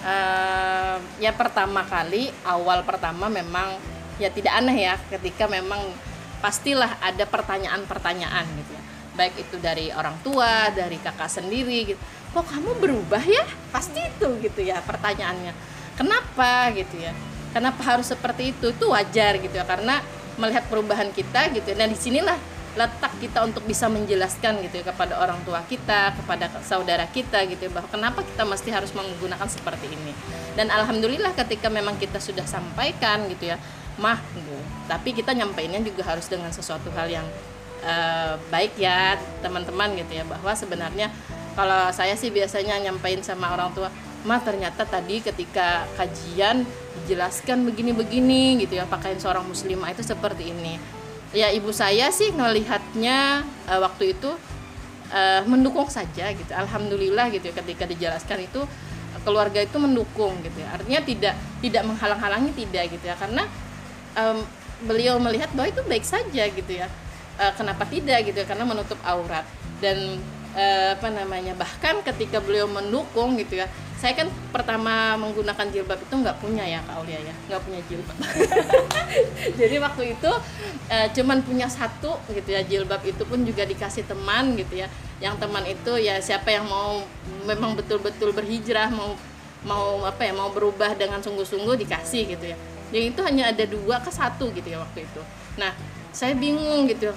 eh, 0.00 0.96
ya 1.20 1.32
pertama 1.36 1.84
kali 1.84 2.32
awal 2.48 2.80
pertama 2.88 3.28
memang 3.28 3.76
ya 4.16 4.32
tidak 4.32 4.56
aneh 4.56 4.88
ya 4.88 4.94
ketika 5.12 5.44
memang 5.44 5.92
pastilah 6.40 6.96
ada 7.00 7.24
pertanyaan-pertanyaan 7.28 8.44
gitu 8.64 8.72
ya. 8.72 8.82
Baik 9.16 9.48
itu 9.48 9.56
dari 9.56 9.88
orang 9.92 10.16
tua, 10.20 10.68
dari 10.72 11.00
kakak 11.00 11.28
sendiri 11.32 11.96
gitu. 11.96 12.00
Kok 12.36 12.44
kamu 12.44 12.70
berubah 12.80 13.24
ya? 13.24 13.44
Pasti 13.72 14.04
itu 14.04 14.28
gitu 14.44 14.60
ya 14.60 14.80
pertanyaannya. 14.84 15.52
Kenapa 15.96 16.68
gitu 16.76 17.00
ya? 17.00 17.16
Kenapa 17.56 17.80
harus 17.80 18.12
seperti 18.12 18.52
itu? 18.52 18.72
Itu 18.76 18.92
wajar 18.92 19.40
gitu 19.40 19.56
ya 19.56 19.64
karena 19.64 20.04
melihat 20.36 20.68
perubahan 20.68 21.08
kita 21.16 21.48
gitu. 21.56 21.72
Nah, 21.72 21.88
di 21.88 21.96
sinilah 21.96 22.36
letak 22.76 23.12
kita 23.18 23.40
untuk 23.48 23.64
bisa 23.64 23.88
menjelaskan 23.88 24.60
gitu 24.68 24.84
ya 24.84 24.92
kepada 24.92 25.16
orang 25.16 25.40
tua 25.48 25.64
kita, 25.64 26.12
kepada 26.12 26.52
saudara 26.60 27.08
kita 27.08 27.40
gitu 27.48 27.66
ya, 27.66 27.70
bahwa 27.72 27.88
kenapa 27.88 28.20
kita 28.20 28.44
mesti 28.44 28.68
harus 28.68 28.92
menggunakan 28.92 29.48
seperti 29.48 29.88
ini. 29.88 30.12
Dan 30.52 30.68
alhamdulillah 30.68 31.32
ketika 31.32 31.72
memang 31.72 31.96
kita 31.96 32.20
sudah 32.20 32.44
sampaikan 32.44 33.24
gitu 33.32 33.48
ya, 33.48 33.56
mah 33.96 34.20
gitu. 34.36 34.52
Tapi 34.92 35.16
kita 35.16 35.32
nyampeinnya 35.32 35.80
juga 35.80 36.04
harus 36.04 36.28
dengan 36.28 36.52
sesuatu 36.52 36.92
hal 36.92 37.08
yang 37.08 37.24
eh, 37.80 38.36
baik 38.52 38.76
ya 38.76 39.16
teman-teman 39.40 39.96
gitu 39.96 40.12
ya 40.12 40.28
bahwa 40.28 40.52
sebenarnya 40.52 41.08
kalau 41.56 41.88
saya 41.96 42.12
sih 42.20 42.28
biasanya 42.28 42.76
nyampain 42.84 43.24
sama 43.24 43.56
orang 43.56 43.72
tua, 43.72 43.88
mah 44.28 44.44
ternyata 44.44 44.84
tadi 44.84 45.24
ketika 45.24 45.88
kajian 45.96 46.68
dijelaskan 47.02 47.64
begini-begini 47.64 48.60
gitu 48.60 48.76
ya 48.76 48.84
pakaian 48.84 49.16
seorang 49.16 49.48
muslimah 49.48 49.94
itu 49.94 50.04
seperti 50.04 50.50
ini 50.50 50.95
ya 51.36 51.52
ibu 51.52 51.68
saya 51.68 52.08
sih 52.08 52.32
ngelihatnya 52.32 53.44
eh, 53.68 53.80
waktu 53.80 54.16
itu 54.16 54.32
eh, 55.12 55.44
mendukung 55.44 55.92
saja 55.92 56.32
gitu. 56.32 56.50
Alhamdulillah 56.56 57.28
gitu 57.28 57.52
ya 57.52 57.54
ketika 57.60 57.84
dijelaskan 57.84 58.48
itu 58.48 58.64
keluarga 59.26 59.58
itu 59.60 59.76
mendukung 59.76 60.38
gitu 60.40 60.64
ya. 60.64 60.72
Artinya 60.72 61.00
tidak 61.04 61.34
tidak 61.60 61.82
menghalang-halangi 61.84 62.56
tidak 62.56 62.84
gitu 62.94 63.04
ya. 63.04 63.18
Karena 63.18 63.44
em, 64.16 64.38
beliau 64.86 65.18
melihat 65.18 65.50
bahwa 65.52 65.68
itu 65.68 65.82
baik 65.84 66.06
saja 66.06 66.44
gitu 66.46 66.72
ya. 66.72 66.86
Eh, 67.36 67.52
kenapa 67.58 67.84
tidak 67.90 68.22
gitu 68.24 68.38
ya? 68.40 68.46
Karena 68.46 68.64
menutup 68.64 68.96
aurat. 69.04 69.44
Dan 69.82 70.22
eh, 70.56 70.96
apa 70.96 71.12
namanya 71.12 71.52
bahkan 71.58 72.00
ketika 72.06 72.40
beliau 72.40 72.70
mendukung 72.70 73.36
gitu 73.36 73.60
ya 73.60 73.68
saya 73.96 74.12
kan 74.12 74.28
pertama 74.52 75.16
menggunakan 75.16 75.72
jilbab 75.72 75.96
itu 75.96 76.14
nggak 76.20 76.36
punya 76.36 76.68
ya 76.68 76.84
kak 76.84 77.00
Aulia 77.00 77.16
ya. 77.16 77.34
Nggak 77.48 77.60
punya 77.64 77.80
jilbab. 77.88 78.16
Jadi 79.60 79.76
waktu 79.80 80.02
itu 80.12 80.30
eh, 80.92 81.08
cuman 81.16 81.40
punya 81.40 81.64
satu 81.64 82.20
gitu 82.28 82.48
ya 82.52 82.60
jilbab 82.60 83.00
itu 83.08 83.24
pun 83.24 83.40
juga 83.48 83.64
dikasih 83.64 84.04
teman 84.04 84.52
gitu 84.60 84.84
ya. 84.84 84.92
Yang 85.16 85.48
teman 85.48 85.64
itu 85.64 85.92
ya 85.96 86.20
siapa 86.20 86.52
yang 86.52 86.68
mau 86.68 87.00
memang 87.48 87.72
betul-betul 87.72 88.36
berhijrah 88.36 88.92
mau 88.92 89.16
mau 89.64 90.04
apa 90.04 90.28
ya 90.28 90.36
mau 90.36 90.52
berubah 90.52 90.92
dengan 90.92 91.24
sungguh-sungguh 91.24 91.80
dikasih 91.88 92.36
gitu 92.36 92.52
ya. 92.52 92.56
Yang 92.92 93.16
itu 93.16 93.20
hanya 93.24 93.48
ada 93.48 93.64
dua 93.64 94.04
ke 94.04 94.12
satu 94.12 94.52
gitu 94.52 94.76
ya 94.76 94.78
waktu 94.84 95.08
itu. 95.08 95.20
Nah 95.56 95.72
saya 96.12 96.36
bingung 96.36 96.84
gitu. 96.84 97.16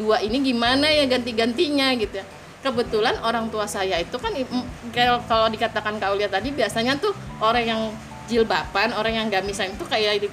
Dua 0.00 0.24
ini 0.24 0.40
gimana 0.40 0.88
ya 0.88 1.04
ganti-gantinya 1.04 1.92
gitu 2.00 2.24
ya 2.24 2.37
kebetulan 2.58 3.14
orang 3.22 3.46
tua 3.54 3.70
saya 3.70 4.02
itu 4.02 4.16
kan 4.18 4.34
kalau 5.30 5.46
dikatakan 5.46 6.02
Kak 6.02 6.10
Ulia 6.10 6.26
tadi 6.26 6.50
biasanya 6.50 6.98
tuh 6.98 7.14
orang 7.38 7.64
yang 7.64 7.82
jilbaban 8.26 8.92
orang 8.92 9.14
yang 9.14 9.26
gamisan 9.30 9.72
itu 9.72 9.84
kayak 9.86 10.26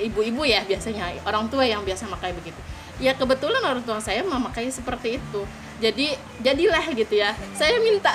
ibu-ibu 0.00 0.42
ya 0.48 0.64
biasanya 0.64 1.12
orang 1.28 1.46
tua 1.52 1.68
yang 1.68 1.84
biasa 1.84 2.08
pakai 2.08 2.32
begitu. 2.32 2.58
Ya 2.98 3.14
kebetulan 3.14 3.62
orang 3.62 3.84
tua 3.86 4.02
saya 4.02 4.26
memakai 4.26 4.66
seperti 4.74 5.22
itu. 5.22 5.40
Jadi 5.78 6.18
jadilah 6.42 6.82
gitu 6.90 7.14
ya. 7.14 7.30
Saya 7.54 7.78
minta 7.78 8.10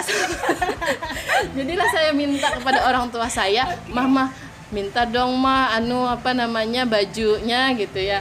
jadilah 1.55 1.87
saya 1.87 2.11
minta 2.11 2.51
kepada 2.51 2.83
orang 2.91 3.07
tua 3.07 3.31
saya 3.31 3.79
mama 3.87 4.27
minta 4.73 5.07
dong 5.07 5.39
ma 5.39 5.71
anu 5.71 6.03
apa 6.03 6.35
namanya 6.35 6.83
bajunya 6.83 7.71
gitu 7.79 8.01
ya. 8.01 8.19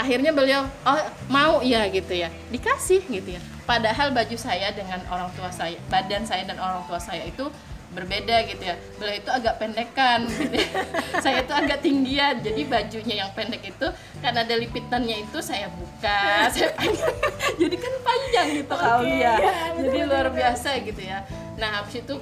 Akhirnya 0.00 0.32
beliau 0.32 0.64
oh 0.86 1.02
mau 1.28 1.60
ya 1.60 1.84
gitu 1.92 2.14
ya. 2.16 2.32
Dikasih 2.48 3.04
gitu 3.04 3.36
ya 3.36 3.57
padahal 3.68 4.16
baju 4.16 4.36
saya 4.40 4.72
dengan 4.72 5.04
orang 5.12 5.28
tua 5.36 5.52
saya 5.52 5.76
badan 5.92 6.24
saya 6.24 6.48
dan 6.48 6.56
orang 6.56 6.80
tua 6.88 6.96
saya 6.96 7.28
itu 7.28 7.52
berbeda 7.88 8.44
gitu 8.48 8.62
ya. 8.68 8.76
Beliau 9.00 9.16
itu 9.16 9.30
agak 9.32 9.54
pendekan 9.60 10.28
gitu 10.28 10.56
ya. 10.60 10.70
saya 11.24 11.40
itu 11.44 11.52
agak 11.52 11.80
tinggian. 11.80 12.40
Jadi 12.40 12.64
bajunya 12.68 13.24
yang 13.24 13.30
pendek 13.32 13.64
itu 13.64 13.86
karena 14.20 14.44
ada 14.44 14.54
lipitannya 14.56 15.24
itu 15.24 15.38
saya 15.40 15.72
buka 15.72 16.20
saya 16.54 16.74
panjang 16.74 17.14
jadi 17.54 17.76
kan 17.78 17.94
panjang 18.02 18.46
gitu 18.64 18.74
kalau 18.74 19.06
iya, 19.06 19.34
dia 19.38 19.46
betul, 19.46 19.78
jadi 19.78 19.98
betul, 19.98 20.10
luar 20.10 20.26
betul. 20.28 20.38
biasa 20.40 20.70
gitu 20.84 21.02
ya. 21.04 21.18
Nah 21.60 21.68
habis 21.80 21.94
itu 22.00 22.14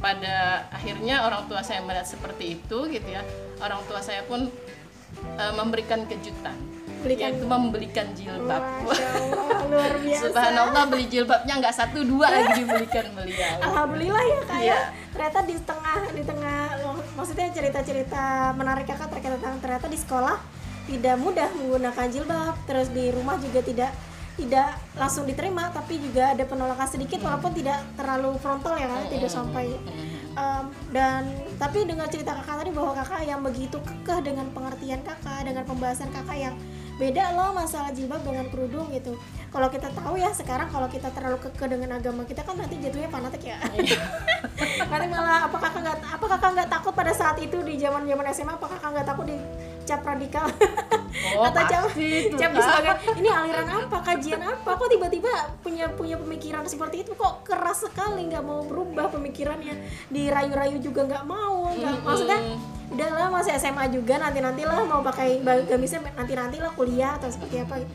pada 0.00 0.36
akhirnya 0.72 1.16
orang 1.28 1.44
tua 1.44 1.60
saya 1.60 1.84
melihat 1.84 2.08
seperti 2.08 2.60
itu 2.60 2.78
gitu 2.88 3.08
ya. 3.08 3.22
Orang 3.60 3.84
tua 3.88 4.00
saya 4.00 4.24
pun 4.24 4.48
eh, 5.36 5.52
memberikan 5.56 6.08
kejutan 6.08 6.56
belikan 7.00 7.32
yaitu 7.34 7.46
membelikan 7.48 8.06
jilbab 8.16 8.62
Allah, 8.62 8.96
luar 9.68 9.92
biasa 10.00 10.22
Subhanallah 10.28 10.82
beli 10.88 11.06
jilbabnya 11.08 11.54
nggak 11.60 11.74
satu 11.74 11.98
dua 12.04 12.26
lagi 12.30 12.62
dibelikan 12.62 13.06
beliau 13.16 13.58
Alhamdulillah 13.64 14.22
ya 14.22 14.40
kak 14.44 14.60
ya. 14.60 14.64
Iya. 14.64 14.78
Ternyata 15.10 15.38
di 15.48 15.54
tengah 15.60 16.00
di 16.14 16.22
tengah 16.22 16.60
maksudnya 17.18 17.48
cerita-cerita 17.50 18.54
menarik 18.54 18.86
kakak 18.86 19.08
terkait 19.10 19.32
tentang 19.40 19.58
ternyata 19.58 19.86
di 19.90 19.98
sekolah 19.98 20.36
tidak 20.88 21.16
mudah 21.22 21.48
menggunakan 21.54 22.06
jilbab, 22.10 22.54
terus 22.66 22.88
di 22.90 23.14
rumah 23.14 23.38
juga 23.38 23.60
tidak 23.62 23.92
tidak 24.38 24.72
langsung 24.96 25.28
diterima, 25.28 25.68
tapi 25.70 26.00
juga 26.00 26.32
ada 26.32 26.44
penolakan 26.48 26.88
sedikit 26.88 27.20
walaupun 27.20 27.52
tidak 27.52 27.78
terlalu 27.94 28.34
frontal 28.40 28.74
ya 28.78 28.88
kan, 28.88 29.04
tidak 29.12 29.30
sampai 29.30 29.76
Um, 30.30 30.70
dan 30.94 31.26
tapi 31.58 31.82
dengan 31.82 32.06
cerita 32.06 32.30
kakak 32.30 32.62
tadi 32.62 32.70
bahwa 32.70 32.94
kakak 32.94 33.26
yang 33.26 33.42
begitu 33.42 33.82
kekeh 33.82 34.22
dengan 34.22 34.46
pengertian 34.54 35.02
kakak 35.02 35.42
dengan 35.42 35.66
pembahasan 35.66 36.06
kakak 36.14 36.38
yang 36.38 36.54
beda 37.00 37.32
loh 37.32 37.56
masalah 37.56 37.88
jilbab 37.96 38.20
dengan 38.20 38.44
kerudung 38.52 38.92
gitu. 38.92 39.16
Kalau 39.48 39.72
kita 39.72 39.88
tahu 39.88 40.20
ya 40.20 40.28
sekarang 40.36 40.68
kalau 40.68 40.84
kita 40.86 41.08
terlalu 41.16 41.40
kekeh 41.40 41.68
dengan 41.72 41.96
agama 41.96 42.28
kita 42.28 42.44
kan 42.44 42.60
nanti 42.60 42.76
jatuhnya 42.76 43.08
fanatik 43.08 43.40
ya. 43.48 43.56
Nanti 44.92 45.06
malah 45.08 45.48
apa 45.48 45.56
kakak 45.56 45.80
nggak 45.80 45.96
apa 46.20 46.26
kakak 46.36 46.50
nggak 46.52 46.68
takut 46.68 46.92
pada 46.92 47.12
saat 47.16 47.40
itu 47.40 47.56
di 47.64 47.80
zaman 47.80 48.04
zaman 48.04 48.24
SMA 48.36 48.52
apa 48.60 48.66
kakak 48.68 48.88
nggak 48.92 49.06
takut 49.08 49.26
dicap 49.32 50.00
radikal? 50.04 50.44
Oh, 51.40 51.44
atau 51.48 51.62
cap 51.64 51.84
cap 52.36 52.50
sebagai 52.52 52.94
ini 53.16 53.28
aliran 53.32 53.68
apa? 53.80 53.96
Kajian 54.04 54.42
apa? 54.44 54.70
Kok 54.76 54.88
tiba-tiba 54.92 55.32
punya 55.64 55.88
punya 55.96 56.20
pemikiran 56.20 56.68
seperti 56.68 57.08
itu? 57.08 57.16
Kok 57.16 57.48
keras 57.48 57.88
sekali 57.88 58.28
nggak 58.28 58.44
mau 58.44 58.60
berubah 58.68 59.08
pemikirannya. 59.08 59.72
Dirayu-rayu 60.12 60.76
juga 60.84 61.08
nggak 61.08 61.24
mau 61.24 61.72
nggak 61.72 62.04
maksudnya 62.04 62.40
udahlah 62.90 63.30
masih 63.30 63.54
SMA 63.54 63.86
juga 63.94 64.18
nanti 64.18 64.42
nantilah 64.42 64.82
mau 64.84 65.00
pakai 65.00 65.40
gamisnya 65.66 66.02
nanti 66.18 66.34
nantilah 66.34 66.74
kuliah 66.74 67.14
atau 67.16 67.30
seperti 67.30 67.62
apa 67.62 67.86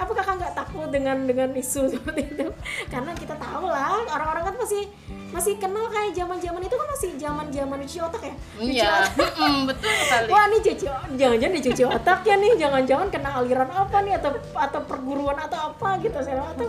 apa 0.00 0.12
kakak 0.16 0.34
nggak 0.40 0.54
takut 0.56 0.88
dengan 0.88 1.16
dengan 1.28 1.48
isu 1.52 1.86
seperti 1.92 2.22
itu 2.24 2.48
karena 2.88 3.12
kita 3.12 3.36
tahu 3.36 3.68
lah 3.68 4.00
orang-orang 4.08 4.48
kan 4.48 4.56
masih 4.56 4.88
masih 5.30 5.54
kenal 5.62 5.86
kayak 5.86 6.10
zaman 6.10 6.42
zaman 6.42 6.62
itu 6.66 6.74
kan 6.74 6.88
masih 6.90 7.10
zaman 7.14 7.46
zaman 7.54 7.76
cuci 7.86 7.98
otak 8.02 8.22
ya 8.26 8.34
Cuci 8.34 8.72
Iya, 8.74 8.90
otak. 9.06 9.30
mm, 9.38 9.60
betul 9.70 9.92
sekali. 9.94 10.26
Wah 10.26 10.44
nih 10.50 10.60
cuci, 10.60 10.86
jangan-jangan 11.14 11.54
dicuci 11.54 11.82
otaknya 11.86 12.34
nih, 12.34 12.52
jangan-jangan 12.58 13.08
kena 13.14 13.30
aliran 13.38 13.70
apa 13.70 13.96
nih 14.02 14.14
atau 14.18 14.30
atau 14.58 14.80
perguruan 14.82 15.38
atau 15.38 15.70
apa 15.70 16.02
gitu 16.02 16.18
saya 16.18 16.42
atau 16.50 16.66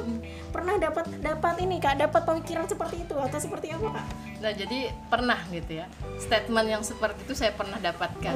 pernah 0.54 0.78
dapat 0.78 1.06
dapat 1.26 1.56
ini 1.66 1.82
kak, 1.82 1.98
dapat 2.06 2.22
pemikiran 2.22 2.66
seperti 2.70 3.02
itu 3.02 3.16
atau 3.18 3.40
seperti 3.42 3.68
apa 3.74 3.88
kak? 3.98 4.06
Nah, 4.46 4.52
jadi 4.54 4.80
pernah 5.10 5.40
gitu 5.50 5.72
ya. 5.82 5.86
Statement 6.22 6.68
yang 6.70 6.84
seperti 6.86 7.20
itu 7.26 7.34
saya 7.34 7.58
pernah 7.58 7.82
dapatkan. 7.82 8.36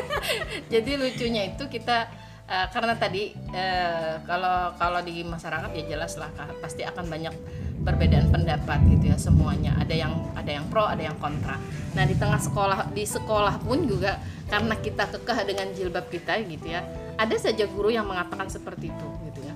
jadi 0.72 0.90
lucunya 0.98 1.54
itu 1.54 1.70
kita 1.70 2.10
eh, 2.46 2.66
karena 2.70 2.94
tadi 2.94 3.34
eh, 3.52 4.14
kalau 4.26 4.74
kalau 4.78 5.00
di 5.02 5.22
masyarakat 5.22 5.70
ya 5.74 5.84
jelas 5.96 6.18
lah 6.18 6.30
pasti 6.62 6.82
akan 6.86 7.06
banyak 7.06 7.34
perbedaan 7.86 8.26
pendapat 8.34 8.82
gitu 8.90 9.14
ya 9.14 9.16
semuanya. 9.18 9.78
Ada 9.78 9.94
yang 9.94 10.12
ada 10.34 10.50
yang 10.50 10.66
pro, 10.66 10.82
ada 10.82 11.02
yang 11.06 11.14
kontra. 11.22 11.54
Nah, 11.94 12.02
di 12.02 12.18
tengah 12.18 12.42
sekolah 12.42 12.90
di 12.90 13.06
sekolah 13.06 13.62
pun 13.62 13.86
juga 13.86 14.18
karena 14.50 14.74
kita 14.74 15.06
kekeh 15.06 15.38
dengan 15.46 15.70
jilbab 15.70 16.10
kita 16.10 16.42
gitu 16.42 16.66
ya. 16.66 16.82
Ada 17.14 17.50
saja 17.50 17.64
guru 17.70 17.94
yang 17.94 18.10
mengatakan 18.10 18.50
seperti 18.50 18.90
itu 18.90 19.06
gitu 19.30 19.40
ya. 19.46 19.54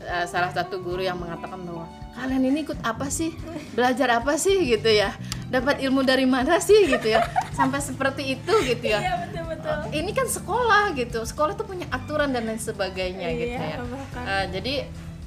Eh, 0.00 0.26
salah 0.26 0.50
satu 0.50 0.82
guru 0.82 1.04
yang 1.06 1.20
mengatakan 1.20 1.62
bahwa 1.62 1.86
kalian 2.18 2.42
ini 2.50 2.66
ikut 2.66 2.82
apa 2.82 3.06
sih 3.12 3.30
belajar 3.76 4.18
apa 4.18 4.34
sih 4.34 4.66
gitu 4.66 4.90
ya 4.90 5.14
dapat 5.52 5.78
ilmu 5.84 6.02
dari 6.02 6.24
mana 6.24 6.58
sih 6.58 6.88
gitu 6.88 7.14
ya 7.14 7.22
sampai 7.54 7.78
seperti 7.78 8.34
itu 8.34 8.54
gitu 8.64 8.90
ya 8.90 9.29
betul. 9.60 9.76
Betul. 9.84 9.98
ini 10.00 10.10
kan 10.10 10.26
sekolah 10.26 10.82
gitu. 10.96 11.20
Sekolah 11.22 11.52
tuh 11.52 11.68
punya 11.68 11.86
aturan 11.92 12.32
dan 12.32 12.48
lain 12.48 12.58
sebagainya 12.58 13.28
gitu 13.36 13.60
Iya, 13.60 13.76
ya. 13.76 13.78
bahkan. 13.84 14.22
Eh, 14.24 14.44
jadi 14.50 14.74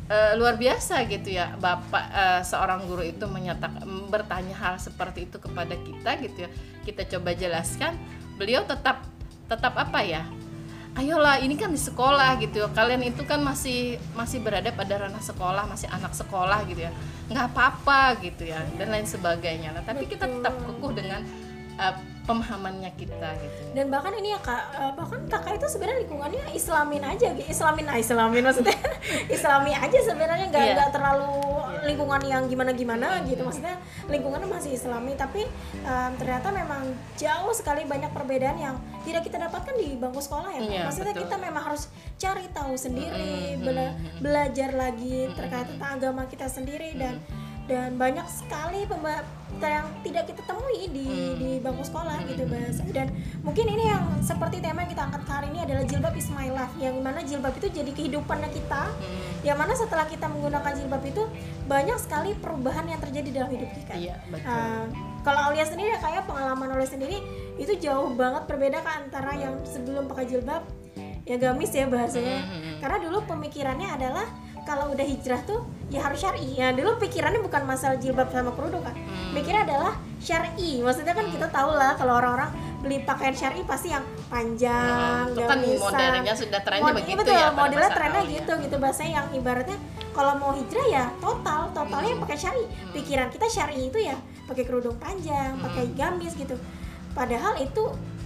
eh, 0.10 0.32
luar 0.36 0.58
biasa 0.58 1.06
gitu 1.06 1.30
ya. 1.30 1.54
Bapak 1.56 2.06
eh, 2.10 2.42
seorang 2.42 2.84
guru 2.84 3.06
itu 3.06 3.24
menyatakan 3.26 3.86
bertanya 4.10 4.58
hal 4.58 4.76
seperti 4.78 5.30
itu 5.30 5.38
kepada 5.38 5.78
kita 5.78 6.12
gitu 6.20 6.38
ya. 6.44 6.50
Kita 6.82 7.06
coba 7.08 7.32
jelaskan. 7.32 7.94
Beliau 8.36 8.66
tetap 8.66 9.06
tetap 9.46 9.78
apa 9.78 10.02
ya? 10.02 10.26
Ayolah 10.94 11.42
ini 11.42 11.58
kan 11.58 11.74
di 11.74 11.82
sekolah 11.82 12.38
gitu 12.38 12.62
ya. 12.62 12.70
Kalian 12.70 13.02
itu 13.02 13.26
kan 13.26 13.42
masih 13.42 13.98
masih 14.14 14.46
berada 14.46 14.70
pada 14.70 15.02
ranah 15.02 15.22
sekolah 15.22 15.66
masih 15.66 15.90
anak 15.90 16.14
sekolah 16.14 16.62
gitu 16.70 16.86
ya. 16.86 16.94
Nggak 17.34 17.50
apa-apa 17.50 18.22
gitu 18.22 18.46
ya 18.46 18.62
dan 18.78 18.94
lain 18.94 19.10
sebagainya. 19.10 19.74
Nah 19.74 19.82
tapi 19.82 20.06
kita 20.06 20.30
tetap 20.30 20.54
kukuh 20.54 20.94
dengan 20.94 21.26
eh, 21.76 21.96
pemahamannya 22.24 22.88
kita 22.96 23.36
gitu. 23.36 23.62
Dan 23.76 23.92
bahkan 23.92 24.16
ini 24.16 24.32
ya 24.32 24.40
kak, 24.40 24.64
eh, 24.74 24.92
bahkan 24.94 25.20
kakak 25.28 25.60
itu 25.60 25.68
sebenarnya 25.68 26.00
lingkungannya 26.02 26.44
Islamin 26.52 27.04
aja, 27.04 27.28
gitu. 27.34 27.48
Islamin, 27.48 27.86
ah, 27.86 27.98
Islamin 27.98 28.42
maksudnya 28.42 28.78
Islami 29.36 29.72
aja 29.72 30.00
sebenarnya 30.02 30.48
nggak 30.48 30.64
Iya. 30.64 30.74
nggak 30.74 30.92
terlalu 30.92 31.32
lingkungan 31.84 32.24
yang 32.24 32.48
gimana-gimana 32.48 33.20
gitu, 33.28 33.44
maksudnya 33.44 33.76
lingkungannya 34.08 34.48
masih 34.48 34.72
Islami, 34.72 35.14
tapi 35.14 35.44
em, 35.84 36.12
ternyata 36.16 36.48
memang 36.50 36.88
jauh 37.14 37.52
sekali 37.52 37.84
banyak 37.84 38.08
perbedaan 38.10 38.56
yang 38.56 38.76
tidak 39.04 39.28
kita 39.28 39.36
dapatkan 39.38 39.76
di 39.76 40.00
bangku 40.00 40.24
sekolah 40.24 40.48
ya. 40.54 40.62
Iya, 40.64 40.82
maksudnya 40.88 41.12
betul. 41.12 41.28
kita 41.28 41.36
memang 41.38 41.64
harus 41.66 41.92
cari 42.16 42.48
tahu 42.50 42.74
sendiri, 42.78 43.60
Mm-mm, 43.60 43.68
bela- 43.68 43.96
belajar 44.22 44.70
lagi 44.72 45.28
terkait 45.30 45.68
tentang 45.68 45.92
agama 45.94 46.24
kita 46.26 46.48
sendiri 46.48 46.96
dan 46.96 47.20
dan 47.64 47.96
banyak 47.96 48.24
sekali 48.26 48.84
pemba 48.84 49.24
yang 49.62 49.86
tidak 50.02 50.24
kita 50.26 50.42
temui 50.44 50.90
di 50.90 51.06
Hmm. 51.06 51.36
di 51.38 51.50
bangku 51.60 51.84
sekolah 51.84 52.18
gitu 52.26 52.44
bahasa 52.48 52.84
dan 52.90 53.08
mungkin 53.42 53.66
ini 53.68 53.84
yang 53.90 54.04
seperti 54.20 54.58
tema 54.60 54.84
yang 54.84 54.92
kita 54.92 55.04
angkat 55.06 55.24
hari 55.28 55.48
ini 55.54 55.60
adalah 55.62 55.84
jilbab 55.84 56.16
is 56.16 56.30
my 56.32 56.50
life 56.50 56.74
yang 56.80 56.96
mana 57.00 57.20
jilbab 57.22 57.54
itu 57.56 57.68
jadi 57.70 57.92
kehidupannya 57.92 58.50
kita. 58.50 58.84
Hmm, 58.90 59.32
yang 59.44 59.58
mana 59.60 59.74
setelah 59.74 60.08
kita 60.08 60.26
menggunakan 60.26 60.72
jilbab 60.74 61.04
itu 61.04 61.24
banyak 61.66 61.98
sekali 62.00 62.32
perubahan 62.38 62.86
yang 62.88 63.00
terjadi 63.00 63.30
dalam 63.44 63.50
hidup 63.52 63.70
kita. 63.76 63.94
Iya 63.94 64.16
betul. 64.32 64.48
Uh, 64.50 64.86
kalau 65.22 65.40
Aulia 65.52 65.64
sendiri 65.64 65.96
kayak 66.00 66.24
pengalaman 66.26 66.68
Aulia 66.74 66.90
sendiri 66.90 67.18
itu 67.56 67.74
jauh 67.78 68.12
banget 68.16 68.44
berbeda 68.48 68.82
kan 68.82 69.08
antara 69.08 69.36
yang 69.36 69.60
sebelum 69.64 70.08
pakai 70.08 70.26
jilbab 70.28 70.64
ya 71.24 71.40
gamis 71.40 71.72
ya 71.72 71.88
bahasanya. 71.88 72.44
Mhm. 72.44 72.72
karena 72.84 72.98
dulu 73.00 73.24
pemikirannya 73.24 73.88
adalah 73.88 74.28
kalau 74.64 74.90
udah 74.90 75.04
hijrah 75.04 75.42
tuh 75.44 75.62
ya 75.88 76.02
harus 76.02 76.20
syar'i. 76.20 76.56
Ya 76.56 76.72
dulu 76.72 76.98
pikirannya 76.98 77.40
bukan 77.40 77.64
masalah 77.64 77.96
jilbab 77.96 78.28
sama 78.28 78.52
kerudung 78.52 78.82
kan 78.82 78.94
Hmm. 78.94 79.32
mikirnya 79.32 79.64
adalah 79.64 79.94
syar'i. 80.18 80.80
Maksudnya 80.80 81.12
kan 81.12 81.28
kita 81.28 81.48
tahu 81.48 81.72
lah 81.72 81.94
kalau 81.94 82.18
orang-orang 82.18 82.50
beli 82.80 83.00
pakaian 83.02 83.32
syar'i 83.32 83.64
pasti 83.64 83.90
yang 83.90 84.04
panjang 84.28 85.30
itu 85.30 85.40
kan 85.42 85.58
modernnya 85.80 86.34
sudah 86.34 86.60
trennya 86.60 86.84
Mod- 86.86 87.00
begitu 87.00 87.16
betul, 87.18 87.32
ya 87.32 87.48
pada 87.48 87.56
modelnya 87.58 87.80
masa 87.86 87.96
trennya 87.96 88.22
gitu 88.26 88.52
gitu. 88.60 88.76
Bahasanya 88.78 89.12
yang 89.14 89.28
ibaratnya 89.34 89.78
kalau 90.12 90.34
mau 90.36 90.52
hijrah 90.52 90.88
ya 90.88 91.04
total 91.18 91.62
totalnya 91.72 92.14
Hmm. 92.14 92.24
pakai 92.24 92.38
syari. 92.38 92.64
Pikiran 92.92 93.28
kita 93.30 93.46
syari 93.48 93.88
itu 93.88 94.00
ya 94.00 94.16
pakai 94.44 94.64
kerudung 94.64 94.96
panjang 94.98 95.56
Hmm. 95.56 95.64
pakai 95.64 95.86
gamis 95.94 96.36
gitu. 96.36 96.56
Padahal 97.12 97.56
itu 97.58 97.84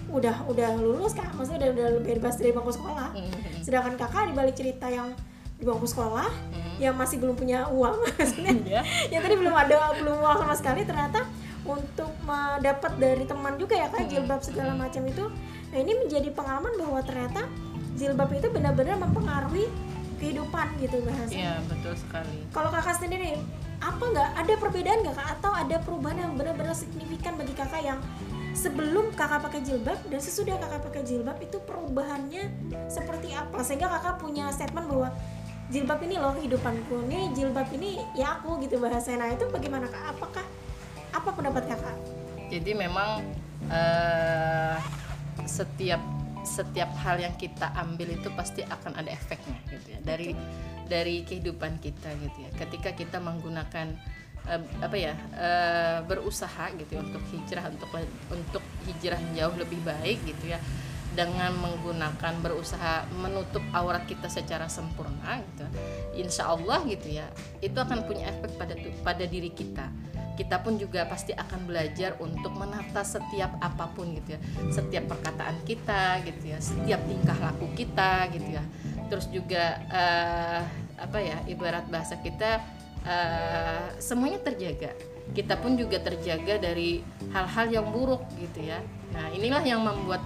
udah 0.07 0.47
udah 0.47 0.69
lulus 0.75 1.13
kak. 1.13 1.29
Maksudnya 1.31 1.67
udah 1.67 1.85
udah 1.91 2.01
bebas 2.01 2.35
dari 2.35 2.51
bangku 2.51 2.71
sekolah. 2.71 3.09
Hmm. 3.11 3.29
sedangkan 3.59 3.99
kakak 3.99 4.31
dibalik 4.31 4.55
cerita 4.55 4.87
yang 4.87 5.11
di 5.57 5.63
bangku 5.63 5.83
sekolah 5.83 6.29
Hmm. 6.29 6.77
yang 6.77 6.93
masih 6.93 7.17
belum 7.17 7.33
punya 7.33 7.65
uang 7.67 7.97
maksudnya. 8.07 8.53
Iya. 8.55 8.81
yang 9.09 9.21
tadi 9.21 9.35
belum 9.35 9.51
ada 9.51 9.75
belum 9.95 10.15
uang 10.15 10.37
sama 10.39 10.53
sekali. 10.53 10.81
Ternyata 10.83 11.25
untuk 11.63 12.13
mendapat 12.21 12.95
dari 12.95 13.23
teman 13.23 13.53
juga 13.55 13.75
ya 13.75 13.87
kan 13.87 14.05
jilbab 14.05 14.39
segala 14.39 14.71
macam 14.73 15.01
itu. 15.03 15.25
Nah 15.67 15.77
ini 15.77 15.93
menjadi 15.97 16.29
pengalaman 16.31 16.73
bahwa 16.75 16.99
ternyata 17.01 17.41
jilbab 17.93 18.29
itu 18.31 18.47
benar-benar 18.47 18.95
mempengaruhi 18.97 19.67
kehidupan 20.17 20.77
gitu 20.79 20.97
bahasanya 21.03 21.33
Iya 21.35 21.53
betul 21.63 21.93
sekali. 21.93 22.37
kalau 22.49 22.69
kakak 22.69 22.95
sendiri 22.95 23.37
apa 23.77 24.03
nggak? 24.03 24.29
Ada 24.35 24.53
perbedaan 24.55 24.97
nggak 25.03 25.15
kak? 25.15 25.27
Atau 25.35 25.51
ada 25.51 25.75
perubahan 25.77 26.17
yang 26.19 26.31
benar-benar 26.33 26.73
signifikan 26.73 27.33
bagi 27.33 27.53
kakak 27.53 27.81
yang 27.83 27.99
sebelum 28.51 29.13
kakak 29.13 29.41
pakai 29.43 29.61
jilbab 29.61 29.97
dan 30.03 30.17
sesudah 30.17 30.57
kakak 30.57 30.81
pakai 30.83 31.01
jilbab 31.03 31.37
itu 31.37 31.57
perubahannya 31.59 32.49
seperti 32.87 33.33
apa? 33.33 33.61
Sehingga 33.61 33.89
kakak 33.91 34.17
punya 34.17 34.49
statement 34.49 34.87
bahwa 34.87 35.09
jilbab 35.67 35.99
ini 36.07 36.15
loh 36.15 36.31
kehidupanku 36.39 36.95
nih 37.11 37.27
jilbab 37.35 37.67
ini 37.75 37.99
ya 38.15 38.39
aku 38.39 38.63
gitu 38.63 38.79
bahasanya 38.79 39.27
nah 39.27 39.29
itu 39.35 39.45
bagaimana 39.51 39.91
kak? 39.91 40.15
Apakah 40.15 40.45
apa 41.11 41.29
pendapat 41.35 41.63
kakak? 41.67 41.97
Jadi 42.47 42.71
memang 42.71 43.23
eh, 43.67 44.77
setiap 45.43 45.99
setiap 46.47 46.87
hal 47.03 47.19
yang 47.19 47.35
kita 47.35 47.75
ambil 47.75 48.15
itu 48.15 48.31
pasti 48.31 48.63
akan 48.63 48.95
ada 48.95 49.11
efeknya 49.11 49.59
gitu 49.67 49.87
ya. 49.91 49.99
Dari 49.99 50.31
dari 50.87 51.27
kehidupan 51.27 51.83
kita 51.83 52.15
gitu 52.15 52.37
ya. 52.47 52.49
Ketika 52.55 52.95
kita 52.95 53.19
menggunakan 53.19 53.91
eh, 54.47 54.61
apa 54.79 54.95
ya 54.95 55.13
eh, 55.35 55.99
berusaha 56.07 56.71
gitu 56.79 56.95
ya 56.95 57.01
untuk 57.03 57.23
hijrah 57.35 57.67
untuk 57.67 57.89
untuk 58.31 58.63
hijrah 58.87 59.19
jauh 59.35 59.55
lebih 59.59 59.83
baik 59.83 60.23
gitu 60.23 60.55
ya 60.55 60.59
dengan 61.17 61.49
menggunakan 61.57 62.33
berusaha 62.45 63.09
menutup 63.17 63.65
aurat 63.73 64.05
kita 64.05 64.29
secara 64.29 64.69
sempurna 64.69 65.41
gitu 65.41 65.65
insya 66.13 66.53
Allah 66.53 66.85
gitu 66.85 67.09
ya 67.09 67.25
itu 67.57 67.73
akan 67.73 68.05
punya 68.05 68.29
efek 68.29 68.53
pada 68.57 68.77
pada 69.01 69.25
diri 69.25 69.49
kita. 69.49 69.89
Kita 70.37 70.61
pun 70.61 70.77
juga 70.77 71.01
pasti 71.09 71.33
akan 71.33 71.65
belajar 71.65 72.13
untuk 72.21 72.53
menata 72.53 73.01
setiap 73.01 73.57
apa 73.57 73.89
pun 73.97 74.13
gitu 74.13 74.37
ya 74.37 74.39
setiap 74.69 75.09
perkataan 75.09 75.65
kita 75.65 76.21
gitu 76.29 76.53
ya 76.53 76.61
setiap 76.61 77.01
tingkah 77.09 77.37
laku 77.41 77.65
kita 77.73 78.29
gitu 78.29 78.61
ya. 78.61 78.63
Terus 79.09 79.25
juga 79.33 79.81
uh, 79.89 80.61
apa 81.01 81.17
ya 81.17 81.41
ibarat 81.49 81.89
bahasa 81.89 82.21
kita 82.21 82.61
uh, 83.01 83.97
semuanya 83.97 84.37
terjaga. 84.45 84.93
Kita 85.33 85.57
pun 85.57 85.73
juga 85.73 85.97
terjaga 86.05 86.61
dari 86.61 87.01
hal-hal 87.33 87.73
yang 87.73 87.89
buruk 87.89 88.21
gitu 88.37 88.61
ya. 88.61 88.77
Nah 89.17 89.33
inilah 89.33 89.65
yang 89.65 89.81
membuat 89.81 90.21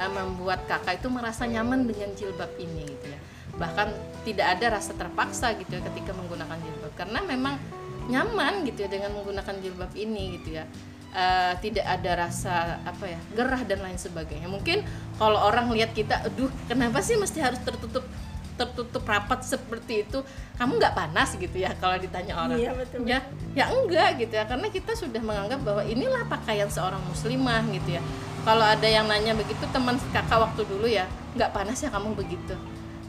uh, 0.00 0.10
membuat 0.10 0.64
kakak 0.64 0.98
itu 1.04 1.12
merasa 1.12 1.44
nyaman 1.44 1.84
dengan 1.84 2.10
jilbab 2.16 2.50
ini 2.56 2.88
gitu 2.88 3.06
ya. 3.12 3.20
Bahkan 3.60 3.88
tidak 4.24 4.46
ada 4.56 4.66
rasa 4.80 4.96
terpaksa 4.96 5.52
gitu 5.60 5.76
ya 5.76 5.82
ketika 5.84 6.16
menggunakan 6.16 6.56
jilbab. 6.56 6.92
Karena 6.96 7.20
memang 7.20 7.60
nyaman 8.08 8.64
gitu 8.66 8.88
ya 8.88 8.88
dengan 8.88 9.12
menggunakan 9.14 9.54
jilbab 9.60 9.92
ini 9.92 10.40
gitu 10.40 10.56
ya. 10.56 10.64
Uh, 11.10 11.58
tidak 11.58 11.82
ada 11.82 12.22
rasa 12.22 12.78
apa 12.86 13.02
ya 13.10 13.18
gerah 13.34 13.62
dan 13.66 13.82
lain 13.84 13.98
sebagainya. 13.98 14.46
Mungkin 14.46 14.86
kalau 15.18 15.42
orang 15.42 15.68
lihat 15.74 15.90
kita 15.92 16.22
aduh 16.22 16.48
kenapa 16.70 17.02
sih 17.02 17.18
mesti 17.18 17.42
harus 17.42 17.58
tertutup 17.60 18.06
tertutup 18.54 19.02
rapat 19.02 19.42
seperti 19.42 20.06
itu? 20.06 20.22
Kamu 20.54 20.78
nggak 20.78 20.94
panas? 20.94 21.34
gitu 21.34 21.58
ya 21.58 21.74
kalau 21.82 21.98
ditanya 21.98 22.46
orang. 22.46 22.62
Iya, 22.62 22.70
betul. 22.78 23.02
ya 23.10 23.18
ya 23.58 23.74
enggak 23.74 24.22
gitu 24.22 24.38
ya. 24.38 24.46
Karena 24.46 24.70
kita 24.70 24.94
sudah 24.94 25.18
menganggap 25.18 25.58
bahwa 25.66 25.82
inilah 25.82 26.30
pakaian 26.30 26.70
seorang 26.70 27.02
muslimah 27.10 27.66
gitu 27.74 27.98
ya 27.98 28.02
kalau 28.42 28.64
ada 28.64 28.88
yang 28.88 29.06
nanya 29.06 29.36
begitu 29.36 29.64
teman 29.70 29.96
kakak 30.12 30.38
waktu 30.40 30.62
dulu 30.64 30.86
ya 30.88 31.04
nggak 31.36 31.50
panas 31.54 31.78
ya 31.78 31.90
kamu 31.92 32.16
begitu? 32.16 32.54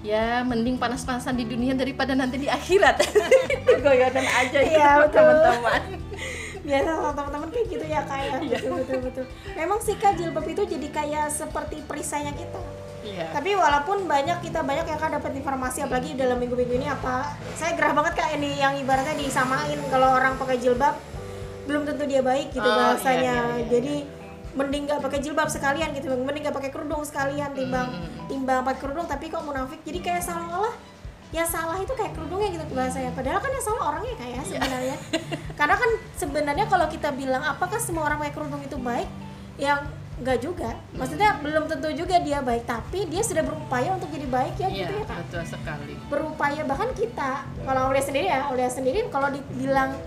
Ya 0.01 0.41
mending 0.41 0.81
panas-panasan 0.81 1.37
di 1.37 1.45
dunia 1.45 1.77
daripada 1.77 2.17
nanti 2.17 2.41
di 2.41 2.49
akhirat. 2.49 3.05
Goyonan 3.85 4.25
aja 4.25 4.59
gitu 4.65 4.77
ya, 4.77 4.97
teman-teman. 5.09 5.81
Biasa 6.65 6.89
sama 6.93 7.11
teman-teman 7.13 7.47
kayak 7.53 7.67
gitu 7.69 7.85
ya 7.85 8.01
kayak 8.05 8.37
ya. 8.45 8.57
betul 8.57 8.71
betul 8.81 8.99
betul. 9.05 9.25
Memang 9.57 9.79
sih 9.81 9.97
kak 9.97 10.17
jilbab 10.17 10.45
itu 10.45 10.61
jadi 10.65 10.87
kayak 10.89 11.25
seperti 11.33 11.81
perisainya 11.85 12.33
kita 12.33 12.61
Iya. 13.01 13.33
Tapi 13.33 13.57
walaupun 13.57 14.05
banyak 14.05 14.45
kita 14.45 14.61
banyak 14.61 14.85
yang 14.85 14.99
kan 15.01 15.09
dapat 15.09 15.33
informasi 15.33 15.81
apalagi 15.81 16.13
dalam 16.13 16.37
minggu-minggu 16.37 16.77
ini 16.77 16.85
apa 16.85 17.33
saya 17.57 17.73
gerah 17.73 17.97
banget 17.97 18.13
kak 18.13 18.29
ini 18.37 18.61
yang 18.61 18.77
ibaratnya 18.77 19.17
disamain 19.17 19.81
kalau 19.89 20.21
orang 20.21 20.37
pakai 20.37 20.61
jilbab 20.61 20.93
belum 21.65 21.85
tentu 21.89 22.05
dia 22.05 22.21
baik 22.21 22.53
gitu 22.53 22.65
oh, 22.65 22.77
bahasanya. 22.77 23.17
Iya, 23.17 23.41
iya, 23.41 23.57
iya, 23.57 23.65
Jadi 23.73 23.95
mending 24.51 24.83
gak 24.89 24.99
pakai 24.99 25.19
jilbab 25.23 25.47
sekalian 25.47 25.95
gitu, 25.95 26.11
mending 26.11 26.47
gak 26.47 26.55
pakai 26.55 26.71
kerudung 26.71 27.01
sekalian 27.07 27.55
timbang 27.55 27.87
hmm. 27.91 28.27
timbang 28.27 28.61
pakai 28.67 28.79
kerudung 28.83 29.07
tapi 29.07 29.31
kok 29.31 29.43
munafik. 29.43 29.79
Jadi 29.83 29.99
kayak 30.03 30.23
salah-salah 30.23 30.73
yang 31.31 31.47
salah 31.47 31.79
itu 31.79 31.95
kayak 31.95 32.11
kerudungnya 32.11 32.51
gitu 32.51 32.75
bahasanya 32.75 33.15
padahal 33.15 33.39
kan 33.39 33.51
yang 33.55 33.63
salah 33.63 33.83
orangnya 33.95 34.19
kayak 34.19 34.35
ya, 34.35 34.35
iya. 34.35 34.43
sebenarnya 34.51 34.97
karena 35.55 35.75
kan 35.79 35.89
sebenarnya 36.19 36.65
kalau 36.67 36.87
kita 36.91 37.09
bilang 37.15 37.39
apakah 37.47 37.79
semua 37.79 38.03
orang 38.11 38.19
pakai 38.19 38.35
kerudung 38.35 38.59
itu 38.59 38.75
baik 38.75 39.07
yang 39.55 39.79
Enggak 40.21 40.37
juga. 40.37 40.69
Maksudnya 40.93 41.33
hmm. 41.33 41.41
belum 41.41 41.63
tentu 41.65 41.89
juga 41.97 42.21
dia 42.21 42.45
baik, 42.45 42.69
tapi 42.69 43.09
dia 43.09 43.25
sudah 43.25 43.41
berupaya 43.41 43.97
untuk 43.97 44.13
jadi 44.13 44.29
baik 44.29 44.53
ya 44.61 44.69
iya, 44.69 44.79
gitu 44.85 44.93
ya 45.01 45.05
Kak. 45.09 45.17
betul 45.25 45.43
sekali. 45.49 45.93
Berupaya 46.13 46.61
bahkan 46.61 46.89
kita 46.93 47.31
kalau 47.65 47.89
oleh 47.89 48.03
sendiri 48.05 48.29
ya, 48.29 48.53
oleh 48.53 48.69
sendiri 48.69 49.09
kalau 49.09 49.33
dibilang 49.33 49.97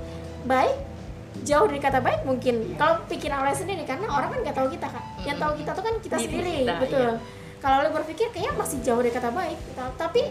baik 0.47 0.94
jauh 1.43 1.67
dari 1.67 1.81
kata 1.83 1.99
baik 1.99 2.23
mungkin. 2.23 2.79
Kalau 2.79 3.03
pikiran 3.11 3.43
oleh 3.43 3.57
sendiri 3.57 3.83
karena 3.83 4.07
orang 4.07 4.31
kan 4.31 4.39
nggak 4.47 4.57
tahu 4.57 4.69
kita 4.71 4.87
Kak. 4.87 5.05
Yang 5.27 5.39
tahu 5.43 5.53
kita 5.59 5.71
tuh 5.75 5.83
kan 5.83 5.95
kita 5.99 6.17
Diri 6.21 6.27
sendiri, 6.31 6.57
kita, 6.63 6.75
betul. 6.79 7.01
Iya. 7.01 7.15
Kalau 7.59 7.77
oleh 7.81 7.93
berpikir 7.97 8.27
kayaknya 8.31 8.53
masih 8.61 8.79
jauh 8.85 9.01
dari 9.01 9.13
kata 9.15 9.33
baik, 9.33 9.57
gitu. 9.57 9.85
tapi 9.97 10.23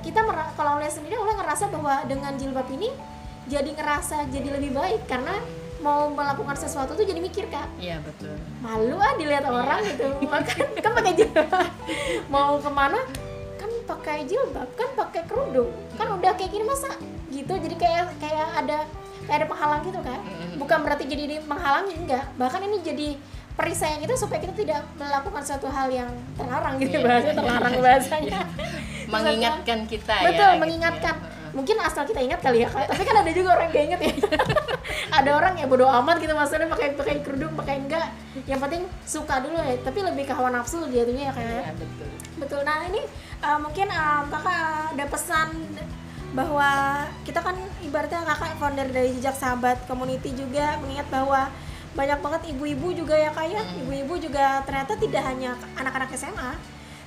kita 0.00 0.24
kalau 0.56 0.80
oleh 0.80 0.88
sendiri 0.88 1.20
oleh 1.20 1.36
ngerasa 1.36 1.68
bahwa 1.68 2.00
dengan 2.08 2.32
jilbab 2.40 2.64
ini 2.72 2.88
jadi 3.48 3.70
ngerasa 3.76 4.28
jadi 4.28 4.48
lebih 4.60 4.72
baik 4.76 5.04
karena 5.08 5.36
mau 5.78 6.10
melakukan 6.10 6.58
sesuatu 6.58 6.94
tuh 6.98 7.06
jadi 7.06 7.22
mikir 7.22 7.46
kak 7.48 7.70
iya 7.78 8.02
betul 8.02 8.34
malu 8.60 8.98
ah 8.98 9.14
dilihat 9.14 9.46
iya. 9.46 9.52
orang 9.52 9.80
gitu 9.86 10.06
kan 10.50 10.66
kan 10.74 10.92
pakai 10.96 11.12
jilbab 11.14 11.70
mau 12.28 12.58
ke 12.58 12.70
mana 12.70 13.00
kan 13.56 13.70
pakai 13.86 14.26
jilbab 14.26 14.68
kan 14.74 14.88
pakai 14.94 15.22
kerudung 15.26 15.70
kan 15.94 16.18
udah 16.18 16.34
kayak 16.34 16.50
gini 16.50 16.66
masa 16.66 16.90
gitu 17.38 17.52
jadi 17.54 17.76
kayak 17.78 18.04
kayak 18.18 18.48
ada 18.64 18.78
kayak 19.26 19.38
ada 19.44 19.46
penghalang 19.46 19.80
gitu 19.86 20.00
kan. 20.02 20.20
Bukan 20.58 20.78
berarti 20.82 21.04
jadi 21.06 21.22
ini 21.28 21.36
menghalangi 21.46 21.94
enggak. 21.94 22.24
Bahkan 22.34 22.60
ini 22.66 22.76
jadi 22.82 23.08
perisai 23.58 23.98
kita 23.98 24.14
supaya 24.14 24.38
kita 24.38 24.54
tidak 24.54 24.86
melakukan 24.94 25.42
suatu 25.42 25.66
hal 25.66 25.90
yang 25.90 26.06
terlarang 26.38 26.78
gitu 26.78 26.94
yeah, 26.94 27.10
bahasa 27.10 27.26
yeah, 27.26 27.34
terlarang 27.34 27.74
yeah, 27.74 27.82
bahasanya 27.82 28.40
mengingatkan 29.18 29.78
kita 29.90 30.14
betul, 30.14 30.30
ya 30.30 30.30
betul 30.30 30.50
mengingatkan 30.62 31.14
gitu 31.18 31.26
ya. 31.26 31.50
mungkin 31.58 31.76
asal 31.82 32.02
kita 32.06 32.20
ingat 32.22 32.38
kali 32.38 32.62
ya 32.62 32.70
tapi 32.70 33.02
kan 33.02 33.16
ada 33.18 33.30
juga 33.34 33.58
orang 33.58 33.68
yang 33.74 33.86
inget 33.90 34.00
ya. 34.06 34.12
Ada 35.08 35.30
orang 35.34 35.54
yang 35.56 35.68
bodoh 35.72 35.88
amat 35.88 36.20
gitu 36.20 36.36
maksudnya 36.36 36.68
pakai 36.68 36.92
pakai 36.92 37.24
kerudung 37.24 37.56
pakai 37.56 37.80
enggak. 37.80 38.12
Yang 38.44 38.60
penting 38.66 38.82
suka 39.08 39.40
dulu 39.40 39.56
ya 39.56 39.80
tapi 39.80 40.04
lebih 40.04 40.28
ke 40.28 40.34
hawa 40.36 40.52
nafsu 40.52 40.84
jatuhnya 40.84 41.30
ya 41.30 41.32
kayak 41.32 41.52
ya, 41.64 41.72
betul. 41.72 42.08
Betul. 42.38 42.60
Nah 42.68 42.78
ini 42.92 43.00
uh, 43.40 43.58
mungkin 43.58 43.88
um, 43.88 44.22
kakak 44.28 44.92
ada 44.94 45.04
pesan 45.08 45.48
bahwa 46.38 46.70
kita 47.26 47.42
kan 47.42 47.58
ibaratnya 47.82 48.22
kakak 48.22 48.54
founder 48.62 48.86
dari 48.94 49.10
jejak 49.18 49.34
sahabat 49.34 49.82
community 49.90 50.30
juga 50.38 50.78
mengingat 50.78 51.10
bahwa 51.10 51.50
banyak 51.98 52.18
banget 52.22 52.42
ibu-ibu 52.54 52.94
juga 52.94 53.18
ya 53.18 53.34
kayak 53.34 53.58
hmm. 53.58 53.80
ibu-ibu 53.82 54.14
juga 54.22 54.62
ternyata 54.62 54.94
tidak 54.94 55.22
hanya 55.26 55.58
anak-anak 55.74 56.14
SMA 56.14 56.54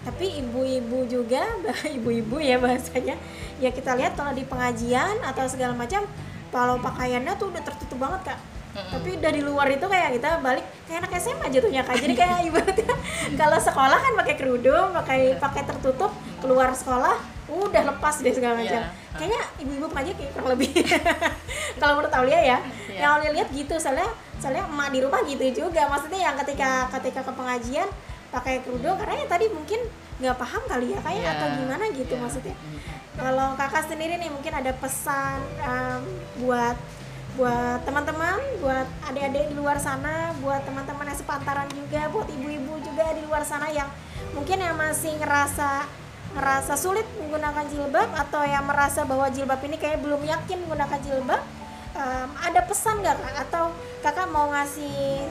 tapi 0.02 0.42
ibu-ibu 0.42 1.06
juga 1.08 1.46
ibu-ibu 1.98 2.42
ya 2.42 2.58
bahasanya. 2.58 3.16
Ya 3.62 3.70
kita 3.70 3.94
lihat 3.94 4.18
kalau 4.18 4.34
di 4.34 4.44
pengajian 4.44 5.22
atau 5.22 5.46
segala 5.46 5.78
macam 5.78 6.04
kalau 6.50 6.82
pakaiannya 6.82 7.38
tuh 7.38 7.54
udah 7.54 7.64
tertutup 7.64 8.02
banget 8.02 8.34
kak. 8.34 8.42
Mm-hmm. 8.72 8.92
tapi 8.96 9.12
dari 9.20 9.44
luar 9.44 9.68
itu 9.68 9.84
kayak 9.84 10.16
kita 10.16 10.40
balik 10.40 10.64
kayak 10.88 11.04
anak 11.04 11.12
SMA 11.20 11.48
jatuhnya 11.54 11.84
kak. 11.86 12.02
Jadi 12.02 12.14
kayak 12.18 12.40
ibaratnya 12.50 12.96
kalau 13.38 13.60
sekolah 13.60 14.00
kan 14.00 14.14
pakai 14.26 14.36
kerudung 14.40 14.88
pakai 14.96 15.22
pakai 15.38 15.62
tertutup 15.68 16.12
keluar 16.40 16.72
sekolah 16.74 17.31
udah 17.52 17.84
lepas 17.92 18.16
deh 18.24 18.32
segala 18.32 18.56
macam 18.56 18.80
yeah. 18.80 19.18
kayaknya 19.20 19.42
ibu-ibu 19.60 19.86
pengajian 19.92 20.16
kayak 20.16 20.32
kurang 20.32 20.50
lebih 20.56 20.72
kalau 21.84 21.94
menurut 22.00 22.14
Aulia 22.16 22.40
ya 22.40 22.46
yeah. 22.48 22.60
yang 23.04 23.12
Aulia 23.20 23.32
lihat 23.36 23.50
gitu 23.52 23.76
soalnya 23.76 24.08
soalnya 24.40 24.64
emak 24.72 24.90
di 24.96 25.00
rumah 25.04 25.20
gitu 25.28 25.46
juga 25.68 25.92
maksudnya 25.92 26.32
yang 26.32 26.36
ketika 26.40 26.88
ketika 27.00 27.20
ke 27.28 27.32
pengajian 27.36 27.88
pakai 28.32 28.64
kerudung 28.64 28.96
karena 28.96 29.20
ya 29.20 29.28
tadi 29.28 29.46
mungkin 29.52 29.84
nggak 30.24 30.38
paham 30.40 30.64
kali 30.64 30.96
ya 30.96 31.00
kayak 31.04 31.24
yeah. 31.28 31.34
atau 31.36 31.48
gimana 31.60 31.84
gitu 31.92 32.14
yeah. 32.16 32.24
maksudnya 32.24 32.56
kalau 33.20 33.48
kakak 33.60 33.84
sendiri 33.92 34.16
nih 34.16 34.32
mungkin 34.32 34.54
ada 34.56 34.72
pesan 34.80 35.40
um, 35.60 36.02
buat 36.48 36.80
buat 37.36 37.80
teman-teman 37.88 38.40
buat 38.60 38.88
adik-adik 39.08 39.52
di 39.52 39.56
luar 39.56 39.80
sana 39.80 40.36
buat 40.44 40.64
teman-teman 40.68 41.08
yang 41.08 41.20
sepantaran 41.20 41.68
juga 41.72 42.12
buat 42.12 42.28
ibu-ibu 42.28 42.80
juga 42.84 43.16
di 43.16 43.24
luar 43.24 43.44
sana 43.44 43.72
yang 43.72 43.88
mungkin 44.36 44.60
yang 44.60 44.76
masih 44.76 45.16
ngerasa 45.16 45.88
ngerasa 46.32 46.80
sulit 46.80 47.04
menggunakan 47.20 47.66
jilbab 47.68 48.10
atau 48.16 48.42
yang 48.48 48.64
merasa 48.64 49.04
bahwa 49.04 49.28
jilbab 49.28 49.60
ini 49.68 49.76
kayak 49.76 50.00
belum 50.00 50.24
yakin 50.24 50.58
menggunakan 50.64 51.00
jilbab 51.04 51.42
um, 51.96 52.30
ada 52.40 52.62
pesan 52.64 53.04
nggak 53.04 53.16
kak? 53.20 53.34
Atau 53.48 53.64
kakak 54.00 54.28
mau 54.32 54.48
ngasih 54.52 55.28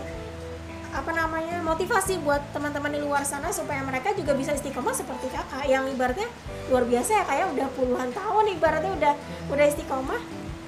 apa 0.90 1.10
namanya 1.14 1.62
motivasi 1.62 2.18
buat 2.26 2.42
teman-teman 2.50 2.90
di 2.90 2.98
luar 2.98 3.22
sana 3.22 3.54
supaya 3.54 3.78
mereka 3.86 4.10
juga 4.10 4.34
bisa 4.34 4.52
istiqomah 4.52 4.92
seperti 4.92 5.32
kakak? 5.32 5.64
Yang 5.64 5.96
ibaratnya 5.96 6.28
luar 6.68 6.84
biasa 6.84 7.10
ya 7.14 7.24
kayak 7.24 7.46
udah 7.56 7.68
puluhan 7.78 8.08
tahun 8.12 8.44
ibaratnya 8.58 8.92
udah 8.98 9.14
udah 9.54 9.66
istiqomah. 9.70 10.20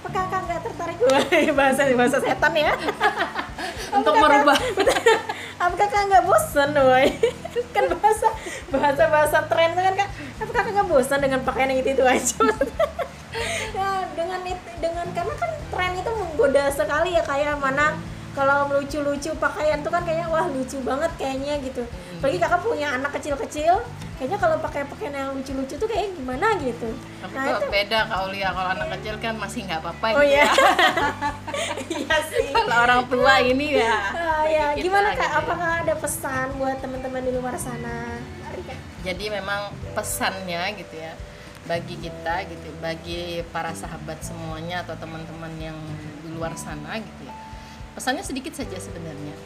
Apa 0.02 0.08
kakak 0.10 0.40
nggak 0.48 0.60
tertarik? 0.66 0.96
Bahasa 1.58 1.82
bahasa 1.94 2.18
setan 2.18 2.52
ya. 2.56 2.72
Untuk 3.96 4.16
merubah 4.16 4.56
apa 5.62 5.74
kakak 5.78 6.02
nggak 6.10 6.24
bosan 6.26 6.74
boy 6.74 7.06
kan 7.74 7.84
bahasa 7.94 8.28
bahasa 8.74 9.02
bahasa 9.06 9.38
tren 9.46 9.70
kan 9.78 9.94
kak. 9.94 10.10
Apa 10.42 10.50
kakak 10.50 10.72
nggak 10.74 10.88
bosan 10.90 11.18
dengan 11.22 11.40
pakaian 11.46 11.70
yang 11.70 11.80
itu 11.86 11.90
itu 11.94 12.02
aja 12.02 12.34
ya 13.78 13.90
dengan 14.18 14.42
itu 14.42 14.68
dengan 14.82 15.06
karena 15.14 15.34
kan 15.38 15.50
tren 15.70 15.92
itu 15.94 16.10
menggoda 16.10 16.66
sekali 16.74 17.14
ya 17.14 17.22
kayak 17.22 17.62
mana 17.62 17.94
kalau 18.32 18.64
lucu-lucu 18.72 19.36
pakaian 19.36 19.84
tuh 19.84 19.92
kan 19.92 20.02
kayaknya 20.08 20.26
wah 20.32 20.48
lucu 20.48 20.80
banget 20.82 21.12
kayaknya 21.20 21.60
gitu. 21.62 21.84
Apalagi 22.18 22.38
kakak 22.40 22.60
punya 22.64 22.88
anak 22.96 23.12
kecil-kecil 23.20 23.84
kayaknya 24.16 24.38
kalau 24.40 24.56
pakai 24.62 24.88
pakaian 24.88 25.14
yang 25.14 25.30
lucu-lucu 25.36 25.74
tuh 25.76 25.88
kayak 25.88 26.16
gimana 26.16 26.56
gitu. 26.58 26.90
Tapi 27.22 27.36
nah, 27.38 27.60
itu... 27.60 27.66
beda 27.68 27.98
kak 28.08 28.20
Ulia 28.26 28.48
kalau 28.50 28.70
anak 28.72 28.88
kecil 28.98 29.14
kan 29.20 29.34
masih 29.36 29.60
nggak 29.68 29.80
apa-apa 29.84 30.06
oh 30.16 30.22
gitu 30.24 30.32
iya. 30.32 30.46
ya. 30.48 30.50
iya 32.02 32.16
sih. 32.26 32.46
Kalau 32.50 32.76
orang 32.88 33.02
tua 33.06 33.34
ini 33.44 33.66
ya 33.78 33.94
ya 34.46 34.66
gimana 34.76 35.14
kak? 35.14 35.20
gitu. 35.20 35.38
apakah 35.42 35.70
ada 35.84 35.94
pesan 35.98 36.46
buat 36.58 36.76
teman-teman 36.80 37.22
di 37.22 37.32
luar 37.34 37.54
sana? 37.58 38.18
Jadi 39.02 39.24
memang 39.32 39.74
pesannya 39.96 40.62
gitu 40.78 40.94
ya 40.96 41.12
bagi 41.62 41.94
kita 41.94 42.42
gitu 42.50 42.74
bagi 42.82 43.46
para 43.54 43.70
sahabat 43.70 44.18
semuanya 44.22 44.82
atau 44.82 44.98
teman-teman 44.98 45.54
yang 45.62 45.78
di 46.26 46.34
luar 46.34 46.58
sana 46.58 46.98
gitu 46.98 47.22
ya 47.22 47.34
pesannya 47.94 48.24
sedikit 48.24 48.56
saja 48.56 48.76
sebenarnya. 48.80 49.36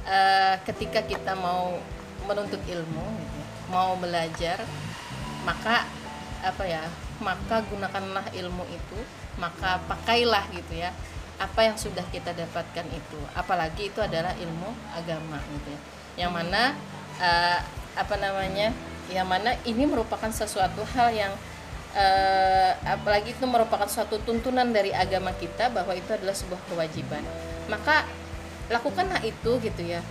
Uh, 0.00 0.56
ketika 0.64 1.04
kita 1.04 1.36
mau 1.36 1.76
menuntut 2.24 2.60
ilmu 2.64 3.04
gitu, 3.20 3.36
ya, 3.36 3.46
mau 3.68 3.92
belajar 4.00 4.58
maka 5.44 5.84
apa 6.40 6.64
ya 6.64 6.80
maka 7.20 7.60
gunakanlah 7.68 8.24
ilmu 8.32 8.64
itu 8.72 8.98
maka 9.36 9.80
pakailah 9.84 10.44
gitu 10.56 10.80
ya 10.80 10.92
apa 11.40 11.60
yang 11.64 11.76
sudah 11.80 12.04
kita 12.12 12.36
dapatkan 12.36 12.84
itu. 12.92 13.18
Apalagi 13.32 13.88
itu 13.88 14.04
adalah 14.04 14.36
ilmu 14.36 14.70
agama 14.92 15.40
gitu 15.56 15.72
ya. 15.72 15.80
Yang 16.26 16.32
mana 16.36 16.62
uh, 17.16 17.58
apa 17.96 18.14
namanya 18.20 18.76
yang 19.08 19.26
mana 19.26 19.56
ini 19.64 19.88
merupakan 19.88 20.28
sesuatu 20.30 20.84
hal 20.94 21.10
yang 21.10 21.32
uh, 21.96 22.70
apalagi 22.84 23.32
itu 23.32 23.42
merupakan 23.48 23.88
suatu 23.88 24.20
tuntunan 24.22 24.68
dari 24.68 24.92
agama 24.92 25.32
kita 25.34 25.72
bahwa 25.72 25.96
itu 25.96 26.12
adalah 26.12 26.36
sebuah 26.36 26.60
kewajiban. 26.68 27.24
Maka 27.72 28.04
lakukanlah 28.68 29.24
itu 29.24 29.56
gitu 29.64 29.82
ya. 29.82 30.04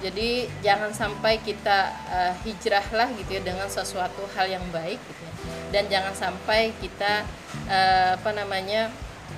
Jadi 0.00 0.48
jangan 0.64 0.96
sampai 0.96 1.44
kita 1.44 1.92
uh, 2.08 2.32
hijrahlah 2.40 3.12
gitu 3.20 3.36
ya 3.36 3.42
dengan 3.44 3.68
sesuatu 3.68 4.24
hal 4.32 4.48
yang 4.48 4.64
baik 4.72 4.96
gitu 4.96 5.22
ya. 5.28 5.32
Dan 5.76 5.92
jangan 5.92 6.16
sampai 6.16 6.72
kita 6.80 7.28
uh, 7.68 8.16
apa 8.16 8.32
namanya 8.32 8.88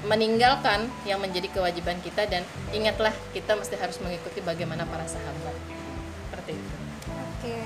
meninggalkan 0.03 0.91
yang 1.07 1.23
menjadi 1.23 1.47
kewajiban 1.51 1.99
kita 2.03 2.27
dan 2.27 2.43
ingatlah 2.75 3.15
kita 3.31 3.55
mesti 3.55 3.79
harus 3.79 3.99
mengikuti 4.03 4.43
bagaimana 4.43 4.83
para 4.87 5.07
sahabat. 5.07 5.55
Seperti 6.31 6.59
itu. 6.59 6.77
Oke. 7.43 7.59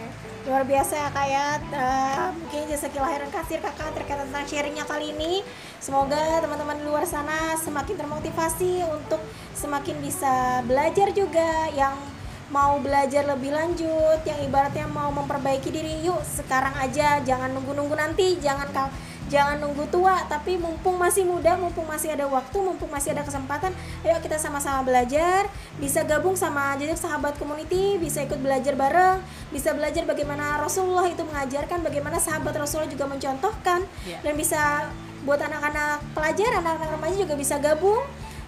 Luar 0.47 0.63
biasa 0.63 0.95
ya 0.95 1.09
kak 1.11 1.27
ya. 1.27 1.47
Uh, 1.75 2.29
mungkin 2.39 2.71
jasa 2.71 2.89
kelahiran 2.89 3.29
kasir 3.35 3.59
kakak 3.59 3.93
terkait 3.99 4.21
tentang 4.21 4.45
sharingnya 4.47 4.85
kali 4.87 5.11
ini. 5.13 5.43
Semoga 5.83 6.41
teman-teman 6.41 6.81
di 6.81 6.85
luar 6.87 7.05
sana 7.05 7.59
semakin 7.59 7.99
termotivasi 7.99 8.87
untuk 8.89 9.21
semakin 9.53 10.01
bisa 10.01 10.63
belajar 10.65 11.11
juga 11.13 11.69
yang 11.75 11.99
mau 12.47 12.79
belajar 12.79 13.27
lebih 13.27 13.51
lanjut 13.51 14.23
yang 14.23 14.39
ibaratnya 14.47 14.87
mau 14.87 15.11
memperbaiki 15.11 15.69
diri. 15.69 16.07
Yuk 16.07 16.23
sekarang 16.25 16.73
aja. 16.79 17.21
Jangan 17.27 17.51
nunggu-nunggu 17.53 17.97
nanti. 17.99 18.39
Jangan 18.39 18.71
kau 18.71 18.89
jangan 19.27 19.59
nunggu 19.59 19.91
tua 19.91 20.23
tapi 20.31 20.55
mumpung 20.55 20.95
masih 20.99 21.27
muda 21.27 21.59
mumpung 21.59 21.87
masih 21.87 22.15
ada 22.15 22.31
waktu 22.31 22.59
mumpung 22.63 22.87
masih 22.87 23.11
ada 23.11 23.27
kesempatan 23.27 23.75
ayo 24.07 24.19
kita 24.23 24.39
sama-sama 24.39 24.87
belajar. 24.87 25.51
Bisa 25.77 26.07
gabung 26.07 26.39
sama 26.39 26.79
jadi 26.79 26.95
sahabat 26.95 27.37
community 27.37 27.99
bisa 27.99 28.23
ikut 28.23 28.39
belajar 28.39 28.79
bareng 28.79 29.21
bisa 29.51 29.75
belajar 29.75 30.07
bagaimana 30.07 30.63
Rasulullah 30.63 31.07
itu 31.11 31.23
mengajarkan 31.27 31.83
bagaimana 31.83 32.23
sahabat 32.23 32.55
Rasulullah 32.55 32.91
juga 32.91 33.07
mencontohkan. 33.11 33.83
Yeah. 34.07 34.23
dan 34.23 34.35
bisa 34.39 34.91
buat 35.27 35.43
anak-anak 35.43 36.03
pelajar 36.15 36.63
anak-anak 36.63 36.91
remaja 36.95 37.17
juga 37.19 37.35
bisa 37.35 37.59
gabung. 37.59 38.03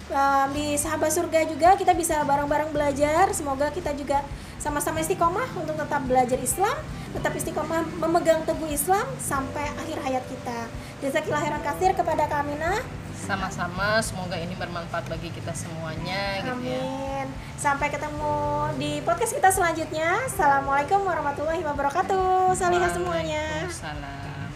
Um, 0.08 0.48
di 0.56 0.72
sahabat 0.80 1.12
surga 1.12 1.44
juga 1.44 1.76
kita 1.76 1.92
bisa 1.92 2.24
bareng-bareng 2.24 2.72
belajar. 2.72 3.28
Semoga 3.36 3.68
kita 3.68 3.92
juga 3.92 4.24
sama-sama 4.56 5.04
istiqomah 5.04 5.52
untuk 5.58 5.76
tetap 5.76 6.02
belajar 6.08 6.38
Islam 6.40 6.76
tetap 7.14 7.32
istiqomah 7.32 7.84
memegang 8.00 8.44
teguh 8.44 8.68
Islam 8.68 9.06
sampai 9.20 9.68
akhir 9.76 9.98
hayat 10.04 10.24
kita. 10.28 10.68
Jazakillah 11.00 11.40
khairan 11.40 11.62
kasir 11.62 11.90
kepada 11.94 12.24
kami 12.28 12.58
nah. 12.58 12.80
Sama-sama, 13.18 14.00
semoga 14.00 14.38
ini 14.40 14.56
bermanfaat 14.56 15.04
bagi 15.10 15.28
kita 15.28 15.52
semuanya 15.52 16.40
Amin. 16.40 16.64
gitu 16.64 16.72
ya. 16.72 16.82
Sampai 17.58 17.90
ketemu 17.90 18.36
di 18.78 19.02
podcast 19.02 19.34
kita 19.36 19.50
selanjutnya. 19.52 20.24
Assalamualaikum 20.30 21.02
warahmatullahi 21.02 21.60
wabarakatuh. 21.66 22.54
Salihah 22.56 22.88
semuanya. 22.94 23.68
Salam. 23.68 24.48